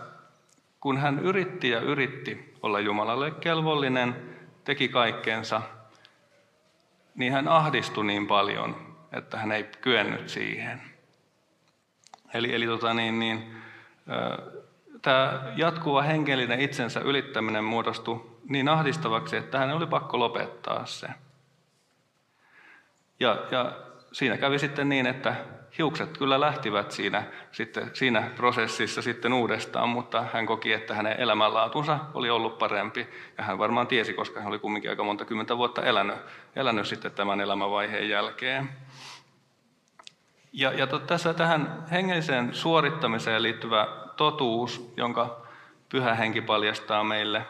kun 0.80 0.98
hän 0.98 1.20
yritti 1.20 1.70
ja 1.70 1.80
yritti 1.80 2.54
olla 2.62 2.80
Jumalalle 2.80 3.32
kelvollinen, 3.32 4.16
teki 4.64 4.90
kaikkeensa, 4.90 5.62
niin 7.16 7.34
hän 7.34 7.48
ahdistui 7.48 8.06
niin 8.06 8.28
paljon, 8.28 8.96
että 9.12 9.38
hän 9.38 9.52
ei 9.52 9.64
kyennyt 9.64 10.30
siihen. 10.30 10.82
Eli, 12.34 12.56
eli 12.56 12.66
tota 12.66 12.94
niin, 12.94 13.20
niin, 13.20 13.56
tämä 15.02 15.54
jatkuva 15.56 16.02
henkilöinen 16.02 16.60
itsensä 16.60 17.00
ylittäminen 17.00 17.64
muodostui 17.64 18.38
niin 18.50 18.70
ahdistavaksi, 18.70 19.38
että 19.38 19.58
hän 19.58 19.72
oli 19.72 19.88
pakko 19.88 20.20
lopettaa 20.20 20.86
se. 20.86 21.08
Ja, 23.20 23.38
ja 23.52 23.72
siinä 24.12 24.38
kävi 24.38 24.60
sitten 24.60 24.90
niin, 24.90 25.08
että 25.08 25.36
hiukset 25.78 26.18
kyllä 26.18 26.40
lähtivät 26.40 26.92
siinä, 26.92 27.24
sitten, 27.52 27.90
siinä 27.94 28.32
prosessissa 28.36 29.02
sitten 29.02 29.34
uudestaan, 29.34 29.90
mutta 29.90 30.26
hän 30.34 30.46
koki, 30.46 30.74
että 30.74 30.94
hänen 30.96 31.20
elämänlaatunsa 31.20 32.00
oli 32.14 32.30
ollut 32.30 32.58
parempi. 32.58 33.08
Ja 33.38 33.44
hän 33.44 33.58
varmaan 33.58 33.88
tiesi, 33.88 34.14
koska 34.14 34.40
hän 34.40 34.50
oli 34.50 34.60
kumminkin 34.60 34.90
aika 34.90 35.04
monta 35.04 35.26
kymmentä 35.26 35.58
vuotta 35.58 35.86
elänyt, 35.86 36.16
elänyt 36.56 36.88
sitten 36.88 37.12
tämän 37.12 37.42
elämänvaiheen 37.42 38.10
jälkeen. 38.10 38.70
Ja, 40.54 40.74
ja 40.74 40.88
tässä 40.88 41.34
tähän 41.34 41.86
hengelliseen 41.92 42.54
suorittamiseen 42.54 43.44
liittyvä 43.44 43.88
totuus, 44.18 44.94
jonka 44.98 45.42
pyhä 45.90 46.16
henki 46.16 46.42
paljastaa 46.42 47.04
meille, 47.04 47.46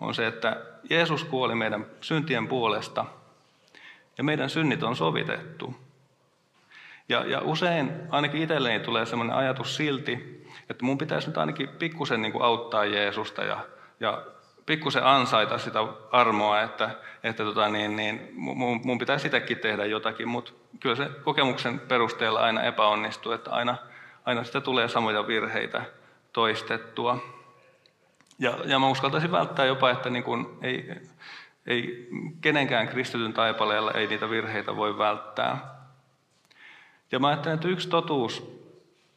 on 0.00 0.14
se, 0.14 0.26
että 0.26 0.56
Jeesus 0.90 1.24
kuoli 1.24 1.54
meidän 1.54 1.86
syntien 2.00 2.48
puolesta 2.48 3.04
ja 4.20 4.24
meidän 4.24 4.50
synnit 4.50 4.82
on 4.82 4.96
sovitettu. 4.96 5.74
Ja, 7.08 7.24
ja 7.26 7.40
usein 7.40 7.92
ainakin 8.10 8.42
itselleni 8.42 8.80
tulee 8.80 9.06
sellainen 9.06 9.36
ajatus 9.36 9.76
silti, 9.76 10.44
että 10.70 10.84
mun 10.84 10.98
pitäisi 10.98 11.26
nyt 11.26 11.38
ainakin 11.38 11.68
pikkusen 11.68 12.22
niin 12.22 12.42
auttaa 12.42 12.84
Jeesusta 12.84 13.44
ja, 13.44 13.58
ja 14.00 14.22
pikkusen 14.66 15.04
ansaita 15.04 15.58
sitä 15.58 15.78
armoa, 16.12 16.60
että, 16.62 16.90
että 17.22 17.44
tota 17.44 17.68
niin, 17.68 17.96
niin, 17.96 18.30
mun, 18.32 18.80
mun 18.84 18.98
pitäisi 18.98 19.22
sitäkin 19.22 19.58
tehdä 19.58 19.84
jotakin, 19.84 20.28
mutta 20.28 20.52
kyllä 20.80 20.96
se 20.96 21.10
kokemuksen 21.24 21.80
perusteella 21.80 22.40
aina 22.40 22.62
epäonnistuu, 22.62 23.32
että 23.32 23.50
aina, 23.50 23.76
aina 24.24 24.44
sitä 24.44 24.60
tulee 24.60 24.88
samoja 24.88 25.26
virheitä 25.26 25.82
toistettua. 26.32 27.18
Ja, 28.38 28.58
ja 28.64 28.78
mä 28.78 28.88
uskaltaisin 28.88 29.32
välttää 29.32 29.66
jopa, 29.66 29.90
että 29.90 30.10
niin 30.10 30.24
kun 30.24 30.58
ei, 30.62 30.90
ei 31.66 32.08
kenenkään 32.40 32.88
kristityn 32.88 33.32
taipaleella 33.32 33.92
ei 33.92 34.06
niitä 34.06 34.30
virheitä 34.30 34.76
voi 34.76 34.98
välttää. 34.98 35.80
Ja 37.12 37.18
mä 37.18 37.28
ajattelen, 37.28 37.54
että 37.54 37.68
yksi 37.68 37.88
totuus 37.88 38.60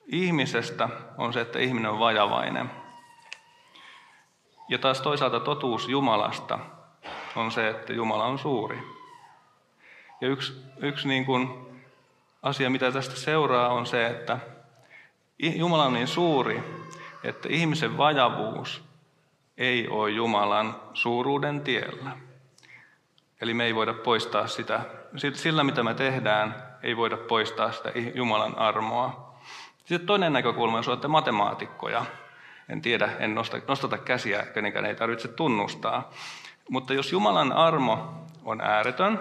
ihmisestä 0.07 0.89
on 1.17 1.33
se, 1.33 1.41
että 1.41 1.59
ihminen 1.59 1.91
on 1.91 1.99
vajavainen. 1.99 2.71
Ja 4.69 4.77
taas 4.77 5.01
toisaalta 5.01 5.39
totuus 5.39 5.89
Jumalasta 5.89 6.59
on 7.35 7.51
se, 7.51 7.69
että 7.69 7.93
Jumala 7.93 8.25
on 8.25 8.39
suuri. 8.39 8.77
Ja 10.21 10.27
yksi, 10.27 10.63
yksi 10.77 11.07
niin 11.07 11.25
kuin 11.25 11.49
asia, 12.41 12.69
mitä 12.69 12.91
tästä 12.91 13.15
seuraa, 13.15 13.73
on 13.73 13.85
se, 13.85 14.07
että 14.07 14.39
Jumala 15.39 15.85
on 15.85 15.93
niin 15.93 16.07
suuri, 16.07 16.63
että 17.23 17.49
ihmisen 17.51 17.97
vajavuus 17.97 18.83
ei 19.57 19.87
ole 19.87 20.09
Jumalan 20.09 20.75
suuruuden 20.93 21.61
tiellä. 21.61 22.17
Eli 23.43 23.53
me 23.53 23.65
ei 23.65 23.75
voida 23.75 23.93
poistaa 23.93 24.47
sitä, 24.47 24.81
sillä 25.33 25.63
mitä 25.63 25.83
me 25.83 25.93
tehdään, 25.93 26.55
ei 26.83 26.97
voida 26.97 27.17
poistaa 27.17 27.71
sitä 27.71 27.91
Jumalan 28.15 28.57
armoa. 28.57 29.35
Sitten 29.77 30.07
toinen 30.07 30.33
näkökulma, 30.33 30.77
jos 30.77 30.87
olette 30.87 31.07
matemaatikkoja, 31.07 32.05
en 32.69 32.81
tiedä, 32.81 33.09
en 33.19 33.35
nosta, 33.35 33.57
nostata 33.67 33.97
käsiä, 33.97 34.45
kenenkään 34.45 34.85
ei 34.85 34.95
tarvitse 34.95 35.27
tunnustaa. 35.27 36.11
Mutta 36.69 36.93
jos 36.93 37.11
Jumalan 37.11 37.51
armo 37.51 38.25
on 38.45 38.61
ääretön, 38.61 39.19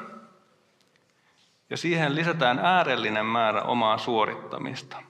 ja 1.70 1.76
siihen 1.76 2.14
lisätään 2.14 2.58
äärellinen 2.58 3.26
määrä 3.26 3.62
omaa 3.62 3.98
suorittamista, 3.98 5.02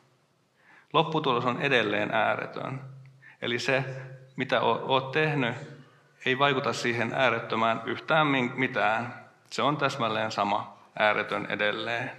lopputulos 0.93 1.45
on 1.45 1.63
edelleen 1.63 2.15
ääretön. 2.15 2.81
Eli 3.43 3.59
se, 3.59 3.85
mitä 4.37 4.61
olet 4.61 5.11
tehnyt, 5.11 5.72
ei 6.27 6.39
vaikuta 6.39 6.73
siihen 6.73 7.13
äärettömään 7.15 7.83
yhtään 7.87 8.27
mitään. 8.55 9.31
Se 9.51 9.63
on 9.63 9.77
täsmälleen 9.77 10.33
sama, 10.33 10.91
ääretön 10.99 11.47
edelleen. 11.51 12.11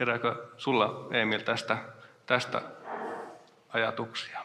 Herääkö 0.00 0.48
sulla, 0.56 1.08
Emil, 1.12 1.40
tästä, 1.40 1.78
tästä 2.26 2.62
ajatuksia? 3.68 4.40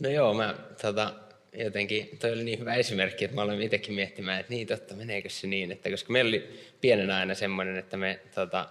No 0.00 0.08
joo, 0.08 0.34
mä 0.34 0.54
tota, 0.82 1.12
jotenkin, 1.52 2.18
toi 2.18 2.32
oli 2.32 2.44
niin 2.44 2.58
hyvä 2.58 2.74
esimerkki, 2.74 3.24
että 3.24 3.34
mä 3.34 3.42
olen 3.42 3.62
itsekin 3.62 3.94
miettimään, 3.94 4.40
että 4.40 4.52
niin 4.52 4.66
totta, 4.66 4.94
meneekö 4.94 5.28
se 5.28 5.46
niin, 5.46 5.72
että 5.72 5.90
koska 5.90 6.12
meillä 6.12 6.28
oli 6.28 6.70
pienenä 6.80 7.16
aina 7.16 7.34
semmoinen, 7.34 7.76
että 7.76 7.96
me, 7.96 8.20
tota, 8.34 8.68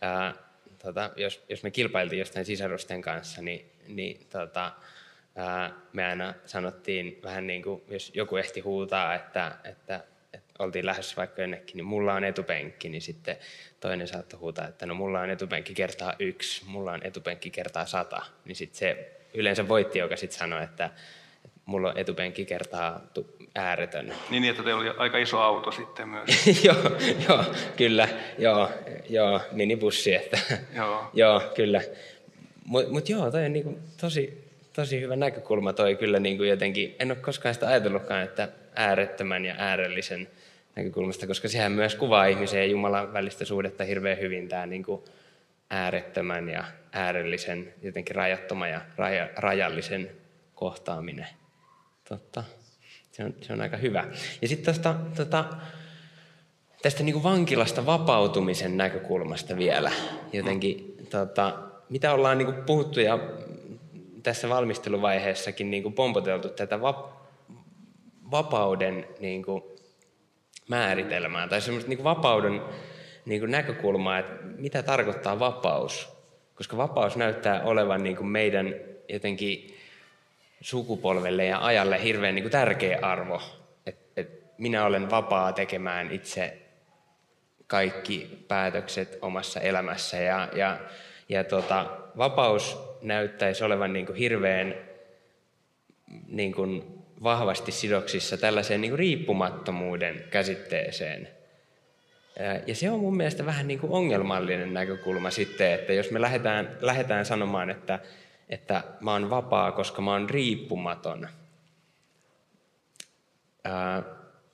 ää, 0.00 0.34
tota, 0.82 1.10
jos, 1.16 1.44
jos 1.48 1.62
me 1.62 1.70
kilpailtiin 1.70 2.18
jostain 2.18 2.44
sisarusten 2.44 3.02
kanssa, 3.02 3.42
niin, 3.42 3.70
niin 3.88 4.26
tota, 4.30 4.72
ää, 5.36 5.70
me 5.92 6.04
aina 6.04 6.34
sanottiin 6.46 7.20
vähän 7.22 7.46
niin 7.46 7.62
kuin, 7.62 7.82
jos 7.88 8.12
joku 8.14 8.36
ehti 8.36 8.60
huutaa, 8.60 9.14
että, 9.14 9.52
että, 9.64 10.04
että 10.32 10.54
oltiin 10.58 10.86
lähdössä 10.86 11.16
vaikka 11.16 11.42
jonnekin, 11.42 11.76
niin 11.76 11.84
mulla 11.84 12.14
on 12.14 12.24
etupenkki, 12.24 12.88
niin 12.88 13.02
sitten 13.02 13.36
toinen 13.80 14.08
saattoi 14.08 14.40
huutaa, 14.40 14.68
että 14.68 14.86
no 14.86 14.94
mulla 14.94 15.20
on 15.20 15.30
etupenkki 15.30 15.74
kertaa 15.74 16.14
yksi, 16.18 16.64
mulla 16.66 16.92
on 16.92 17.00
etupenkki 17.06 17.50
kertaa 17.50 17.86
sata, 17.86 18.22
niin 18.44 18.56
sitten 18.56 18.78
se 18.78 19.12
yleensä 19.34 19.68
voitti, 19.68 19.98
joka 19.98 20.16
sitten 20.16 20.38
sanoi, 20.38 20.64
että, 20.64 20.90
mulla 21.66 21.88
on 21.88 21.98
etupenkki 21.98 22.44
kertaa 22.44 23.00
ääretön. 23.54 24.12
Niin, 24.30 24.44
että 24.44 24.62
teillä 24.62 24.80
oli 24.80 24.90
aika 24.96 25.18
iso 25.18 25.40
auto 25.40 25.70
sitten 25.70 26.08
myös. 26.08 26.28
joo, 26.64 26.76
joo, 27.28 27.44
kyllä, 27.76 28.08
joo, 28.38 28.70
joo 29.08 29.40
minibussi, 29.52 30.14
että 30.14 30.38
joo. 30.76 31.10
joo, 31.14 31.42
kyllä. 31.56 31.82
Mutta 32.64 32.92
mut 32.92 33.08
joo, 33.08 33.30
toi 33.30 33.44
on 33.44 33.52
niinku 33.52 33.78
tosi, 34.00 34.45
tosi 34.76 35.00
hyvä 35.00 35.16
näkökulma 35.16 35.72
toi 35.72 35.96
kyllä 35.96 36.20
niinku 36.20 36.42
jotenkin, 36.42 36.96
en 36.98 37.10
ole 37.10 37.18
koskaan 37.18 37.54
sitä 37.54 37.68
ajatellutkaan, 37.68 38.22
että 38.22 38.48
äärettömän 38.74 39.44
ja 39.44 39.54
äärellisen 39.58 40.28
näkökulmasta, 40.76 41.26
koska 41.26 41.48
sehän 41.48 41.72
myös 41.72 41.94
kuvaa 41.94 42.26
ihmisen 42.26 42.60
ja 42.60 42.66
Jumalan 42.66 43.12
välistä 43.12 43.44
suhdetta 43.44 43.84
hirveän 43.84 44.18
hyvin 44.18 44.48
tämä 44.48 44.66
niinku 44.66 45.04
äärettömän 45.70 46.48
ja 46.48 46.64
äärellisen, 46.92 47.74
jotenkin 47.82 48.16
rajattoman 48.16 48.70
ja 48.70 48.80
raja, 48.96 49.28
rajallisen 49.36 50.10
kohtaaminen. 50.54 51.26
Totta. 52.08 52.44
Se 53.12 53.24
on, 53.24 53.34
se 53.40 53.52
on 53.52 53.60
aika 53.60 53.76
hyvä. 53.76 54.04
Ja 54.42 54.48
sitten 54.48 54.74
tästä, 54.74 54.94
tota, 55.16 55.44
tästä 56.82 57.02
niin 57.02 57.12
kuin 57.12 57.22
vankilasta 57.22 57.86
vapautumisen 57.86 58.76
näkökulmasta 58.76 59.56
vielä. 59.56 59.92
Jotenkin, 60.32 60.96
tota, 61.10 61.58
mitä 61.90 62.12
ollaan 62.12 62.38
niin 62.38 62.52
kuin 62.52 62.64
puhuttu 62.64 63.00
ja 63.00 63.18
tässä 64.26 64.48
valmisteluvaiheessakin 64.48 65.70
niin 65.70 65.82
kuin 65.82 65.94
pompoteltu 65.94 66.48
tätä 66.48 66.80
vapauden 68.30 69.08
niin 69.20 69.44
kuin 69.44 69.62
määritelmää 70.68 71.48
tai 71.48 71.60
semmoista 71.60 71.88
niin 71.88 71.96
kuin 71.96 72.04
vapauden 72.04 72.62
niin 73.24 73.40
kuin 73.40 73.50
näkökulmaa, 73.50 74.18
että 74.18 74.34
mitä 74.42 74.82
tarkoittaa 74.82 75.38
vapaus. 75.38 76.08
Koska 76.54 76.76
vapaus 76.76 77.16
näyttää 77.16 77.62
olevan 77.62 78.02
niin 78.02 78.16
kuin 78.16 78.26
meidän 78.26 78.74
jotenkin 79.08 79.76
sukupolvelle 80.60 81.44
ja 81.44 81.64
ajalle 81.64 82.02
hirveän 82.02 82.34
niin 82.34 82.44
kuin 82.44 82.52
tärkeä 82.52 82.98
arvo. 83.02 83.42
Että 83.86 84.20
et 84.20 84.58
minä 84.58 84.86
olen 84.86 85.10
vapaa 85.10 85.52
tekemään 85.52 86.12
itse 86.12 86.58
kaikki 87.66 88.44
päätökset 88.48 89.18
omassa 89.22 89.60
elämässä. 89.60 90.16
Ja, 90.16 90.48
ja, 90.52 90.78
ja 91.28 91.44
tota, 91.44 91.86
vapaus 92.16 92.78
näyttäisi 93.02 93.64
olevan 93.64 93.92
niin 93.92 94.06
kuin 94.06 94.16
hirveän 94.16 94.74
niin 96.28 96.54
kuin 96.54 96.96
vahvasti 97.22 97.72
sidoksissa 97.72 98.36
tällaiseen 98.36 98.80
niin 98.80 98.90
kuin 98.90 98.98
riippumattomuuden 98.98 100.24
käsitteeseen. 100.30 101.28
Ja 102.66 102.74
se 102.74 102.90
on 102.90 103.00
mun 103.00 103.16
mielestä 103.16 103.46
vähän 103.46 103.68
niin 103.68 103.80
kuin 103.80 103.92
ongelmallinen 103.92 104.74
näkökulma 104.74 105.30
sitten, 105.30 105.72
että 105.72 105.92
jos 105.92 106.10
me 106.10 106.20
lähdetään, 106.20 106.76
lähdetään 106.80 107.26
sanomaan, 107.26 107.70
että, 107.70 107.98
että 108.48 108.82
mä 109.00 109.12
oon 109.12 109.30
vapaa, 109.30 109.72
koska 109.72 110.02
mä 110.02 110.12
oon 110.12 110.30
riippumaton. 110.30 111.28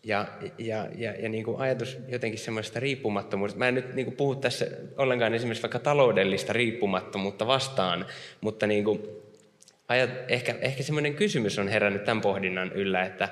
Ja, 0.02 0.26
ja, 0.58 0.88
ja, 0.94 1.12
ja 1.12 1.28
niin 1.28 1.44
kuin 1.44 1.60
ajatus 1.60 1.98
jotenkin 2.08 2.40
semmoista 2.40 2.80
riippumattomuudesta. 2.80 3.58
Mä 3.58 3.68
en 3.68 3.74
nyt 3.74 3.94
niin 3.94 4.04
kuin 4.06 4.16
puhu 4.16 4.34
tässä 4.34 4.66
ollenkaan 4.96 5.34
esimerkiksi 5.34 5.62
vaikka 5.62 5.78
taloudellista 5.78 6.52
riippumattomuutta 6.52 7.46
vastaan, 7.46 8.06
mutta 8.40 8.66
niin 8.66 8.84
kuin 8.84 9.00
ajat, 9.88 10.10
ehkä, 10.28 10.54
ehkä 10.60 10.82
semmoinen 10.82 11.14
kysymys 11.14 11.58
on 11.58 11.68
herännyt 11.68 12.04
tämän 12.04 12.20
pohdinnan 12.20 12.72
yllä, 12.72 13.02
että, 13.02 13.28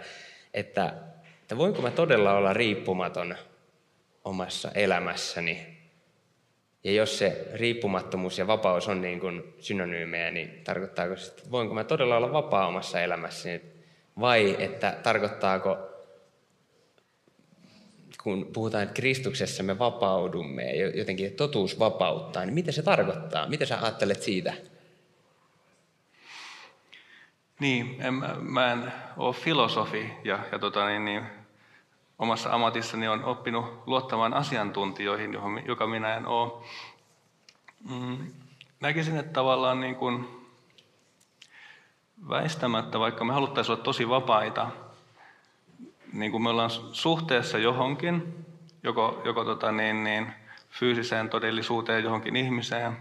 että, 0.55 0.95
että 1.43 1.59
voinko 1.59 1.83
mä 1.83 1.91
todella 1.91 2.33
olla 2.33 2.53
riippumaton 2.53 3.37
omassa 4.25 4.71
elämässäni 4.75 5.81
ja 6.85 6.93
jos 6.93 7.19
se 7.19 7.49
riippumattomuus 7.55 8.39
ja 8.39 8.47
vapaus 8.47 8.89
on 8.89 9.01
niin 9.01 9.21
kuin 9.21 9.55
synonyymejä, 9.59 10.31
niin 10.31 10.61
tarkoittaako 10.65 11.17
se, 11.17 11.31
että 11.31 11.51
voinko 11.51 11.75
mä 11.75 11.85
todella 11.85 12.17
olla 12.17 12.33
vapaa 12.33 12.67
omassa 12.67 13.01
elämässäni? 13.01 13.61
Vai 14.21 14.57
että 14.59 14.97
tarkoittaako, 15.03 15.90
kun 18.23 18.51
puhutaan, 18.53 18.83
että 18.83 18.95
Kristuksessa 18.95 19.63
me 19.63 19.79
vapaudumme 19.79 20.63
ja 20.63 20.99
jotenkin 20.99 21.33
totuus 21.33 21.79
vapauttaa, 21.79 22.45
niin 22.45 22.55
mitä 22.55 22.73
se 22.73 22.83
tarkoittaa? 22.83 23.49
Mitä 23.49 23.67
sä 23.67 23.79
ajattelet 23.83 24.23
siitä? 24.23 24.53
Niin, 27.61 27.97
en, 28.01 28.15
mä 28.41 28.73
en 28.73 28.93
ole 29.17 29.35
filosofi 29.35 30.13
ja, 30.25 30.39
ja 30.53 30.59
tota, 30.59 30.89
niin, 30.89 31.05
niin, 31.05 31.23
omassa 32.19 32.51
ammatissani 32.53 33.09
on 33.09 33.25
oppinut 33.25 33.83
luottamaan 33.87 34.35
asiantuntijoihin, 34.35 35.33
johon, 35.33 35.67
joka 35.67 35.87
minä 35.87 36.15
en 36.17 36.27
ole. 36.27 36.53
Mm, 37.91 38.33
näkisin, 38.81 39.17
että 39.17 39.33
tavallaan 39.33 39.81
niin 39.81 39.97
kuin 39.97 40.29
väistämättä, 42.29 42.99
vaikka 42.99 43.25
me 43.25 43.33
haluttaisiin 43.33 43.75
olla 43.75 43.85
tosi 43.85 44.09
vapaita, 44.09 44.71
niin 46.13 46.31
kuin 46.31 46.43
me 46.43 46.49
ollaan 46.49 46.71
suhteessa 46.93 47.59
johonkin, 47.59 48.45
joko, 48.83 49.23
joko 49.25 49.45
tota 49.45 49.73
niin, 49.73 50.05
niin, 50.05 50.27
fyysiseen 50.71 51.29
todellisuuteen 51.29 52.05
johonkin 52.05 52.37
ihmiseen, 52.37 52.97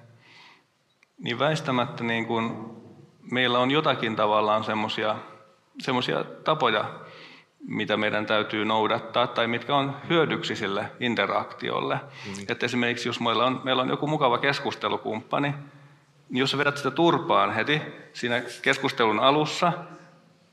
niin 1.17 1.39
väistämättä 1.39 2.03
niin 2.03 2.25
kuin 2.25 2.51
meillä 3.31 3.59
on 3.59 3.71
jotakin 3.71 4.15
tavallaan 4.15 4.63
semmoisia 5.81 6.23
tapoja, 6.43 6.89
mitä 7.67 7.97
meidän 7.97 8.25
täytyy 8.25 8.65
noudattaa 8.65 9.27
tai 9.27 9.47
mitkä 9.47 9.75
on 9.75 9.95
hyödyksi 10.09 10.55
sille 10.55 10.85
interaktiolle. 10.99 11.95
Mm. 11.95 12.33
Että 12.47 12.65
esimerkiksi 12.65 13.09
jos 13.09 13.19
meillä 13.19 13.45
on, 13.45 13.61
meillä 13.63 13.81
on 13.81 13.89
joku 13.89 14.07
mukava 14.07 14.37
keskustelukumppani, 14.37 15.53
niin 16.29 16.39
jos 16.39 16.51
sä 16.51 16.57
vedät 16.57 16.77
sitä 16.77 16.91
turpaan 16.91 17.53
heti 17.53 17.81
siinä 18.13 18.41
keskustelun 18.61 19.19
alussa, 19.19 19.73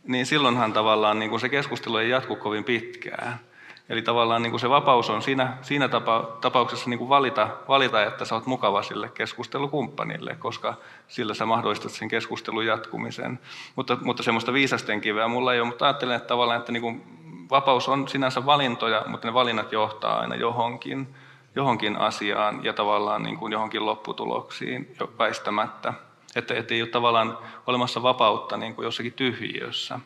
niin 0.06 0.26
silloinhan 0.26 0.72
tavallaan 0.72 1.18
niin 1.18 1.30
kuin 1.30 1.40
se 1.40 1.48
keskustelu 1.48 1.96
ei 1.96 2.10
jatku 2.10 2.36
kovin 2.36 2.64
pitkään. 2.64 3.40
Eli 3.88 4.02
tavallaan 4.02 4.42
niin 4.42 4.50
kuin 4.50 4.60
se 4.60 4.70
vapaus 4.70 5.10
on 5.10 5.22
siinä, 5.22 5.56
siinä 5.62 5.88
tapa, 5.88 6.36
tapauksessa 6.40 6.90
niin 6.90 6.98
kuin 6.98 7.08
valita, 7.08 7.48
valita, 7.68 8.02
että 8.02 8.24
sä 8.24 8.34
oot 8.34 8.46
mukava 8.46 8.82
sille 8.82 9.08
keskustelukumppanille, 9.08 10.36
koska 10.38 10.74
sillä 11.08 11.34
sä 11.34 11.46
mahdollistat 11.46 11.92
sen 11.92 12.08
keskustelun 12.08 12.66
jatkumisen. 12.66 13.38
Mutta, 13.76 13.98
mutta 14.02 14.22
semmoista 14.22 14.52
viisasten 14.52 15.00
kiveä 15.00 15.28
mulla 15.28 15.54
ei 15.54 15.60
ole, 15.60 15.68
mutta 15.68 15.84
ajattelen, 15.84 16.16
että 16.16 16.28
tavallaan, 16.28 16.58
että 16.58 16.72
niin 16.72 16.80
kuin 16.80 17.02
vapaus 17.50 17.88
on 17.88 18.08
sinänsä 18.08 18.46
valintoja, 18.46 19.04
mutta 19.06 19.28
ne 19.28 19.34
valinnat 19.34 19.72
johtaa 19.72 20.18
aina 20.18 20.34
johonkin, 20.34 21.14
johonkin 21.54 21.96
asiaan 21.96 22.64
ja 22.64 22.72
tavallaan 22.72 23.22
niin 23.22 23.36
kuin 23.36 23.52
johonkin 23.52 23.86
lopputuloksiin 23.86 24.94
jo 25.00 25.10
väistämättä. 25.18 25.94
Että, 26.36 26.54
että 26.54 26.74
ei 26.74 26.82
ole 26.82 26.90
tavallaan 26.90 27.38
olemassa 27.66 28.02
vapautta 28.02 28.56
niin 28.56 28.74
kuin 28.74 28.84
jossakin 28.84 29.12
tyhjiössä. 29.12 30.00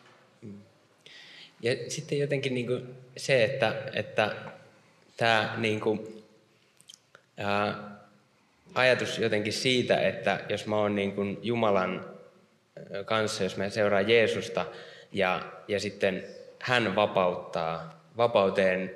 Ja 1.61 1.73
sitten 1.89 2.19
jotenkin 2.19 2.55
niin 2.55 2.67
kuin 2.67 2.95
se, 3.17 3.45
että, 3.45 3.83
että 3.93 4.37
tämä 5.17 5.55
niin 5.57 5.81
kuin, 5.81 6.25
ää, 7.37 7.75
ajatus 8.75 9.19
jotenkin 9.19 9.53
siitä, 9.53 10.01
että 10.01 10.41
jos 10.49 10.67
mä 10.67 10.77
oon 10.77 10.95
niin 10.95 11.13
kuin 11.13 11.39
Jumalan 11.43 12.05
kanssa, 13.05 13.43
jos 13.43 13.57
mä 13.57 13.69
seuraan 13.69 14.09
Jeesusta 14.09 14.67
ja, 15.13 15.43
ja 15.69 15.81
sitten 15.81 16.25
hän 16.59 16.97
vapauttaa, 16.97 18.05
vapauteen 18.17 18.91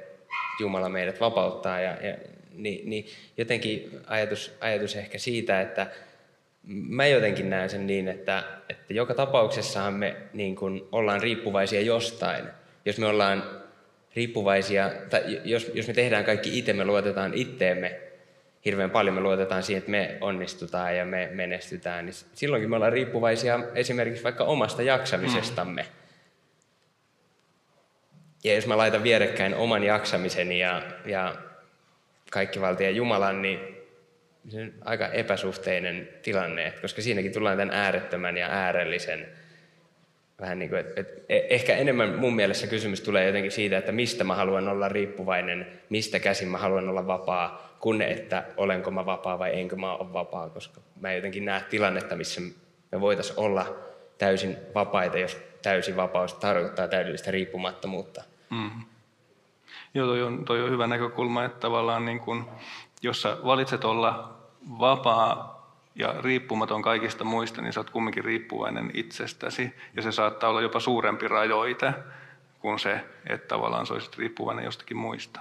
Jumala 0.60 0.88
meidät 0.88 1.20
vapauttaa, 1.20 1.80
ja, 1.80 2.06
ja, 2.06 2.16
niin, 2.52 2.90
niin 2.90 3.06
jotenkin 3.36 4.00
ajatus, 4.06 4.52
ajatus 4.60 4.96
ehkä 4.96 5.18
siitä, 5.18 5.60
että 5.60 5.86
mä 6.66 7.06
jotenkin 7.06 7.50
näen 7.50 7.70
sen 7.70 7.86
niin, 7.86 8.08
että, 8.08 8.44
että 8.68 8.94
joka 8.94 9.14
tapauksessahan 9.14 9.94
me 9.94 10.16
niin 10.32 10.56
kuin 10.56 10.82
ollaan 10.92 11.22
riippuvaisia 11.22 11.80
jostain. 11.80 12.44
Jos 12.84 12.98
me 12.98 13.06
ollaan 13.06 13.44
riippuvaisia, 14.16 14.90
tai 15.10 15.40
jos, 15.44 15.70
jos 15.74 15.86
me 15.86 15.94
tehdään 15.94 16.24
kaikki 16.24 16.58
itse, 16.58 16.72
me 16.72 16.84
luotetaan 16.84 17.34
itteemme 17.34 18.00
hirveän 18.64 18.90
paljon, 18.90 19.14
me 19.14 19.20
luotetaan 19.20 19.62
siihen, 19.62 19.78
että 19.78 19.90
me 19.90 20.18
onnistutaan 20.20 20.96
ja 20.96 21.04
me 21.04 21.30
menestytään, 21.32 22.06
niin 22.06 22.14
silloinkin 22.34 22.70
me 22.70 22.76
ollaan 22.76 22.92
riippuvaisia 22.92 23.60
esimerkiksi 23.74 24.24
vaikka 24.24 24.44
omasta 24.44 24.82
jaksamisestamme. 24.82 25.82
Mm. 25.82 25.88
Ja 28.44 28.54
jos 28.54 28.66
mä 28.66 28.76
laitan 28.76 29.02
vierekkäin 29.02 29.54
oman 29.54 29.84
jaksamiseni 29.84 30.58
ja, 30.58 30.82
ja 31.06 31.34
kaikki 32.30 32.60
valtien 32.60 32.96
Jumalan, 32.96 33.42
niin 33.42 33.73
se 34.48 34.62
on 34.62 34.72
aika 34.84 35.08
epäsuhteinen 35.08 36.08
tilanne, 36.22 36.72
koska 36.80 37.02
siinäkin 37.02 37.32
tullaan 37.32 37.56
tämän 37.56 37.74
äärettömän 37.74 38.36
ja 38.36 38.48
äärellisen 38.50 39.26
vähän 40.40 40.58
niin 40.58 40.68
kuin, 40.68 40.80
että, 40.80 41.00
että 41.00 41.20
e- 41.28 41.46
ehkä 41.50 41.76
enemmän 41.76 42.18
mun 42.18 42.36
mielestä 42.36 42.66
kysymys 42.66 43.00
tulee 43.00 43.26
jotenkin 43.26 43.52
siitä, 43.52 43.78
että 43.78 43.92
mistä 43.92 44.24
mä 44.24 44.34
haluan 44.34 44.68
olla 44.68 44.88
riippuvainen, 44.88 45.66
mistä 45.88 46.18
käsin 46.18 46.48
mä 46.48 46.58
haluan 46.58 46.88
olla 46.88 47.06
vapaa, 47.06 47.76
kun 47.80 48.02
että 48.02 48.44
olenko 48.56 48.90
mä 48.90 49.06
vapaa 49.06 49.38
vai 49.38 49.60
enkö 49.60 49.76
mä 49.76 49.96
ole 49.96 50.12
vapaa, 50.12 50.50
koska 50.50 50.80
mä 51.00 51.12
jotenkin 51.12 51.44
näe 51.44 51.62
tilannetta, 51.70 52.16
missä 52.16 52.40
me 52.92 53.00
voitaisiin 53.00 53.38
olla 53.38 53.76
täysin 54.18 54.56
vapaita, 54.74 55.18
jos 55.18 55.38
täysin 55.62 55.96
vapaus 55.96 56.34
tarkoittaa 56.34 56.88
täydellistä 56.88 57.30
riippumattomuutta. 57.30 58.22
Mm. 58.50 58.70
Joo, 59.94 60.06
toi 60.06 60.22
on, 60.22 60.44
toi 60.44 60.62
on 60.62 60.70
hyvä 60.70 60.86
näkökulma, 60.86 61.44
että 61.44 61.60
tavallaan 61.60 62.04
niin 62.04 62.20
kun, 62.20 62.50
jos 63.04 63.22
sä 63.22 63.36
valitset 63.44 63.84
olla 63.84 64.36
vapaa 64.80 65.54
ja 65.94 66.14
riippumaton 66.20 66.82
kaikista 66.82 67.24
muista, 67.24 67.62
niin 67.62 67.72
sä 67.72 67.80
oot 67.80 67.90
kumminkin 67.90 68.24
riippuvainen 68.24 68.90
itsestäsi. 68.94 69.74
Ja 69.96 70.02
se 70.02 70.12
saattaa 70.12 70.50
olla 70.50 70.62
jopa 70.62 70.80
suurempi 70.80 71.28
rajoite 71.28 71.92
kuin 72.58 72.78
se, 72.78 73.00
että 73.26 73.48
tavallaan 73.48 73.86
sä 73.86 73.94
olisit 73.94 74.18
riippuvainen 74.18 74.64
jostakin 74.64 74.96
muista. 74.96 75.40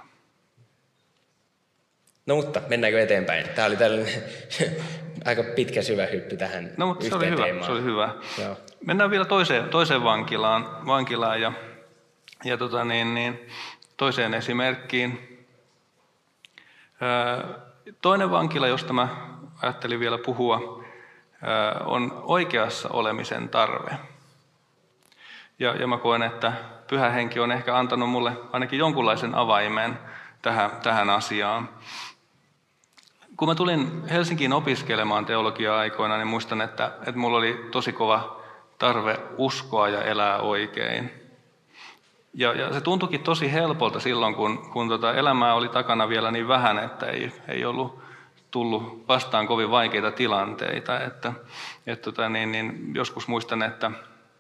No 2.25 2.35
mutta 2.35 2.61
mennäänkö 2.67 3.01
eteenpäin? 3.01 3.49
Tämä 3.49 3.67
oli 3.67 3.77
tällainen 3.77 4.13
aika 5.25 5.43
pitkä 5.55 5.81
syvä 5.81 6.05
hyppy 6.05 6.37
tähän 6.37 6.71
No 6.77 6.87
mutta 6.87 7.05
se 7.05 7.15
oli 7.15 7.25
hyvä, 7.29 7.43
teemaan. 7.43 7.65
se 7.65 7.71
oli 7.71 7.83
hyvä. 7.83 8.15
Joo. 8.41 8.57
Mennään 8.85 9.11
vielä 9.11 9.25
toiseen, 9.25 9.69
toiseen 9.69 10.03
vankilaan, 10.03 10.87
vankilaan 10.87 11.41
ja, 11.41 11.51
ja 12.43 12.57
tota 12.57 12.85
niin, 12.85 13.13
niin, 13.13 13.47
toiseen 13.97 14.33
esimerkkiin. 14.33 15.32
Toinen 18.01 18.31
vankila, 18.31 18.67
josta 18.67 18.93
mä 18.93 19.07
ajattelin 19.61 19.99
vielä 19.99 20.17
puhua, 20.17 20.83
on 21.85 22.23
oikeassa 22.23 22.89
olemisen 22.89 23.49
tarve. 23.49 23.97
Ja, 25.59 25.75
ja 25.75 25.87
mä 25.87 25.97
koen, 25.97 26.23
että 26.23 26.53
pyhä 26.87 27.09
henki 27.09 27.39
on 27.39 27.51
ehkä 27.51 27.77
antanut 27.77 28.09
mulle 28.09 28.37
ainakin 28.51 28.79
jonkunlaisen 28.79 29.35
avaimen 29.35 29.99
tähän, 30.41 30.71
tähän 30.83 31.09
asiaan. 31.09 31.69
Kun 33.37 33.47
mä 33.47 33.55
tulin 33.55 34.03
Helsinkiin 34.09 34.53
opiskelemaan 34.53 35.25
teologiaa 35.25 35.79
aikoina, 35.79 36.17
niin 36.17 36.27
muistan, 36.27 36.61
että, 36.61 36.85
että 36.85 37.19
mulla 37.19 37.37
oli 37.37 37.69
tosi 37.71 37.93
kova 37.93 38.41
tarve 38.79 39.19
uskoa 39.37 39.89
ja 39.89 40.01
elää 40.03 40.37
oikein. 40.37 41.22
Ja, 42.33 42.53
ja 42.53 42.73
se 42.73 42.81
tuntuikin 42.81 43.23
tosi 43.23 43.51
helpolta 43.51 43.99
silloin, 43.99 44.35
kun, 44.35 44.69
kun 44.71 44.89
tota 44.89 45.13
elämää 45.13 45.53
oli 45.53 45.69
takana 45.69 46.09
vielä 46.09 46.31
niin 46.31 46.47
vähän, 46.47 46.79
että 46.79 47.05
ei, 47.05 47.31
ei 47.47 47.65
ollut 47.65 48.03
tullut 48.51 49.07
vastaan 49.07 49.47
kovin 49.47 49.71
vaikeita 49.71 50.11
tilanteita. 50.11 50.99
Että, 50.99 51.33
et 51.87 52.01
tota, 52.01 52.29
niin, 52.29 52.51
niin, 52.51 52.91
joskus 52.95 53.27
muistan, 53.27 53.63
että, 53.63 53.91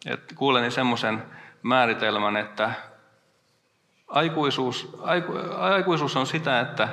että 0.05 0.35
kuuleni 0.35 0.71
semmoisen 0.71 1.23
määritelmän, 1.63 2.37
että 2.37 2.71
aikuisuus, 4.07 4.97
aiku, 5.01 5.33
aikuisuus 5.57 6.15
on 6.15 6.27
sitä, 6.27 6.59
että, 6.59 6.87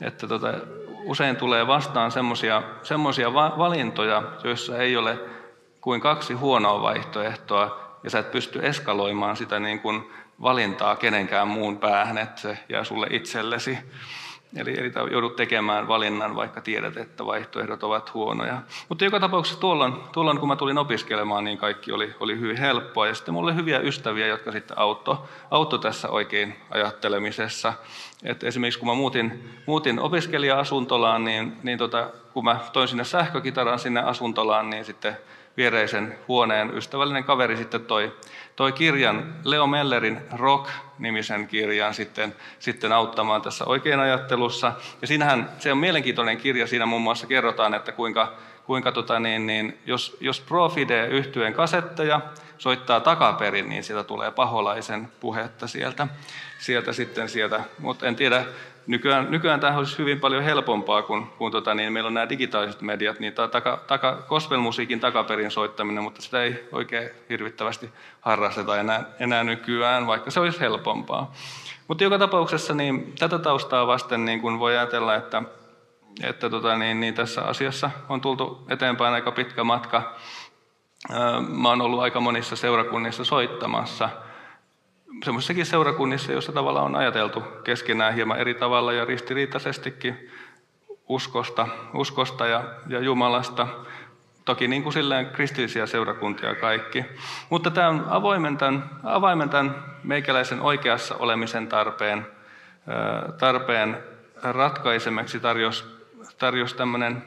että 0.00 0.26
tota, 0.26 0.54
usein 1.04 1.36
tulee 1.36 1.66
vastaan 1.66 2.10
semmoisia 2.82 3.34
valintoja, 3.34 4.22
joissa 4.44 4.78
ei 4.78 4.96
ole 4.96 5.18
kuin 5.80 6.00
kaksi 6.00 6.34
huonoa 6.34 6.82
vaihtoehtoa, 6.82 7.88
ja 8.04 8.10
sä 8.10 8.18
et 8.18 8.30
pysty 8.30 8.66
eskaloimaan 8.66 9.36
sitä 9.36 9.60
niin 9.60 9.80
kuin 9.80 10.10
valintaa 10.42 10.96
kenenkään 10.96 11.48
muun 11.48 11.78
päähän, 11.78 12.18
että 12.18 12.40
se 12.40 12.58
jää 12.68 12.84
sulle 12.84 13.06
itsellesi. 13.10 13.78
Eli, 14.56 14.78
eli 14.78 14.92
joudut 15.10 15.36
tekemään 15.36 15.88
valinnan, 15.88 16.36
vaikka 16.36 16.60
tiedät, 16.60 16.96
että 16.96 17.26
vaihtoehdot 17.26 17.82
ovat 17.82 18.14
huonoja. 18.14 18.62
Mutta 18.88 19.04
joka 19.04 19.20
tapauksessa 19.20 19.60
tuolloin, 19.60 19.92
tuolloin 20.12 20.38
kun 20.38 20.48
mä 20.48 20.56
tulin 20.56 20.78
opiskelemaan, 20.78 21.44
niin 21.44 21.58
kaikki 21.58 21.92
oli, 21.92 22.14
oli 22.20 22.40
hyvin 22.40 22.56
helppoa. 22.56 23.06
Ja 23.06 23.14
sitten 23.14 23.34
mulla 23.34 23.50
oli 23.50 23.56
hyviä 23.56 23.78
ystäviä, 23.78 24.26
jotka 24.26 24.52
sitten 24.52 24.78
auttoi 24.78 25.16
auttoi 25.50 25.78
tässä 25.78 26.08
oikein 26.08 26.56
ajattelemisessa. 26.70 27.72
Et 28.24 28.44
esimerkiksi 28.44 28.78
kun 28.78 28.88
mä 28.88 28.94
muutin, 28.94 29.50
muutin 29.66 29.98
opiskelija-asuntolaan, 29.98 31.24
niin, 31.24 31.56
niin 31.62 31.78
tota, 31.78 32.10
kun 32.32 32.44
mä 32.44 32.60
toin 32.72 32.88
sinne 32.88 33.04
sähkökitaran 33.04 33.78
sinne 33.78 34.00
asuntolaan, 34.00 34.70
niin 34.70 34.84
sitten 34.84 35.16
viereisen 35.58 36.18
huoneen 36.28 36.76
ystävällinen 36.76 37.24
kaveri 37.24 37.56
sitten 37.56 37.84
toi, 37.84 38.12
toi 38.56 38.72
kirjan, 38.72 39.34
Leo 39.44 39.66
Mellerin 39.66 40.20
Rock-nimisen 40.32 41.48
kirjan 41.48 41.94
sitten, 41.94 42.34
sitten 42.58 42.92
auttamaan 42.92 43.42
tässä 43.42 43.64
oikein 43.64 44.00
ajattelussa. 44.00 44.72
Ja 45.00 45.06
siinähän 45.06 45.48
se 45.58 45.72
on 45.72 45.78
mielenkiintoinen 45.78 46.36
kirja, 46.36 46.66
siinä 46.66 46.86
muun 46.86 47.02
muassa 47.02 47.26
kerrotaan, 47.26 47.74
että 47.74 47.92
kuinka, 47.92 48.32
kuinka 48.66 48.92
tota 48.92 49.20
niin, 49.20 49.46
niin, 49.46 49.78
jos, 49.86 50.16
jos 50.20 50.40
Profide 50.40 51.06
yhtyeen 51.06 51.54
kasetteja 51.54 52.20
soittaa 52.58 53.00
takaperin, 53.00 53.68
niin 53.68 53.84
sieltä 53.84 54.04
tulee 54.04 54.30
paholaisen 54.30 55.08
puhetta 55.20 55.66
sieltä, 55.66 56.08
sieltä 56.58 56.92
sitten 56.92 57.28
sieltä. 57.28 57.60
Mutta 57.78 58.06
en 58.06 58.16
tiedä, 58.16 58.44
Nykyään, 58.88 59.30
nykyään 59.30 59.60
tämä 59.60 59.78
olisi 59.78 59.98
hyvin 59.98 60.20
paljon 60.20 60.42
helpompaa, 60.42 61.02
kun, 61.02 61.26
kun 61.38 61.52
tota, 61.52 61.74
niin 61.74 61.92
meillä 61.92 62.08
on 62.08 62.14
nämä 62.14 62.28
digitaaliset 62.28 62.82
mediat, 62.82 63.20
niin 63.20 63.32
taka, 63.32 63.84
taka, 63.86 64.22
gospelmusiikin 64.28 65.00
takaperin 65.00 65.50
soittaminen, 65.50 66.02
mutta 66.02 66.22
sitä 66.22 66.42
ei 66.42 66.68
oikein 66.72 67.10
hirvittävästi 67.28 67.90
harrasteta 68.20 68.76
enää, 68.76 69.04
enää 69.20 69.44
nykyään, 69.44 70.06
vaikka 70.06 70.30
se 70.30 70.40
olisi 70.40 70.60
helpompaa. 70.60 71.32
Mutta 71.88 72.04
joka 72.04 72.18
tapauksessa 72.18 72.74
niin 72.74 73.12
tätä 73.18 73.38
taustaa 73.38 73.86
vasten 73.86 74.24
niin 74.24 74.40
kun 74.40 74.58
voi 74.58 74.76
ajatella, 74.76 75.14
että, 75.14 75.42
että 76.22 76.50
tota, 76.50 76.76
niin, 76.76 77.00
niin 77.00 77.14
tässä 77.14 77.42
asiassa 77.42 77.90
on 78.08 78.20
tultu 78.20 78.64
eteenpäin 78.68 79.14
aika 79.14 79.32
pitkä 79.32 79.64
matka. 79.64 80.16
Mä 81.48 81.68
oon 81.68 81.80
ollut 81.80 82.00
aika 82.00 82.20
monissa 82.20 82.56
seurakunnissa 82.56 83.24
soittamassa– 83.24 84.08
semmoisissakin 85.24 85.66
seurakunnissa, 85.66 86.32
joissa 86.32 86.52
tavallaan 86.52 86.86
on 86.86 86.96
ajateltu 86.96 87.42
keskenään 87.64 88.14
hieman 88.14 88.38
eri 88.38 88.54
tavalla 88.54 88.92
ja 88.92 89.04
ristiriitaisestikin 89.04 90.30
uskosta, 91.08 91.68
uskosta 91.94 92.46
ja, 92.46 92.64
ja 92.86 93.00
Jumalasta. 93.00 93.66
Toki 94.44 94.68
niin 94.68 94.82
kuin 94.82 94.92
silleen 94.92 95.26
kristillisiä 95.26 95.86
seurakuntia 95.86 96.54
kaikki. 96.54 97.04
Mutta 97.50 97.70
tämä 97.70 97.88
on 97.88 98.04
avoimen 98.08 98.56
tämän, 98.56 98.90
avaimen 99.04 99.50
tämän 99.50 99.84
meikäläisen 100.04 100.60
oikeassa 100.60 101.16
olemisen 101.16 101.68
tarpeen, 101.68 102.26
tarpeen 103.38 103.98
ratkaisemeksi 104.42 105.40
tarjosi, 105.40 105.84
tarjosi 106.38 106.76
tämmöinen 106.76 107.24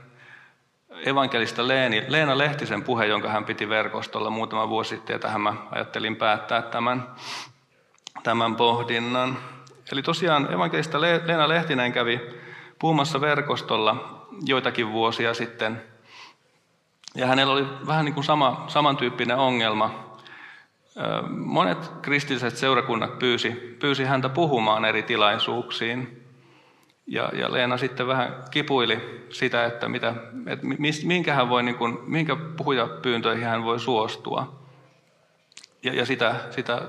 evankelista 1.06 1.67
Leeni, 1.67 2.06
Leena 2.08 2.38
Lehtisen 2.38 2.84
puhe, 2.84 3.06
jonka 3.06 3.30
hän 3.30 3.46
piti 3.46 3.70
verkostolla 3.70 4.30
muutama 4.30 4.70
vuosi 4.70 4.89
sitten, 4.89 5.13
ja 5.13 5.20
tähän 5.20 5.41
mä 5.41 5.54
ajattelin 5.72 6.15
päättää 6.15 6.62
tämän 6.62 7.08
tämän 8.24 8.56
pohdinnan. 8.56 9.38
Eli 9.91 10.02
tosiaan 10.02 10.54
evankelista 10.54 11.02
Leena 11.02 11.50
Lehtinen 11.50 11.91
kävi 11.91 12.21
puhumassa 12.80 13.21
verkostolla 13.21 14.21
joitakin 14.45 14.91
vuosia 14.91 15.34
sitten. 15.34 15.82
Ja 17.15 17.28
hänellä 17.28 17.54
oli 17.54 17.67
vähän 17.88 18.06
niin 18.06 18.13
kuin 18.13 18.24
sama, 18.24 18.65
samantyyppinen 18.67 19.38
ongelma. 19.38 20.12
Monet 21.30 21.91
kristilliset 22.02 22.58
seurakunnat 22.58 23.19
pyysi, 23.19 23.78
pyysi 23.80 24.04
häntä 24.04 24.30
puhumaan 24.30 24.86
eri 24.86 25.04
tilaisuuksiin. 25.04 26.28
Ja, 27.08 27.30
ja 27.34 27.54
Leena 27.54 27.78
sitten 27.78 28.08
vähän 28.08 28.43
kipuili 28.52 29.26
sitä, 29.30 29.65
että, 29.65 29.89
mitä, 29.89 30.13
että 30.47 30.65
minkä, 31.04 31.34
hän 31.34 31.50
voi, 31.50 31.63
niin 31.63 31.76
kuin, 31.76 31.97
minkä 32.06 32.36
puhujapyyntöihin 32.58 33.45
hän 33.45 33.63
voi 33.63 33.80
suostua. 33.80 34.62
Ja, 35.84 35.93
ja 35.93 36.06
sitä, 36.06 36.36
sitä 36.50 36.82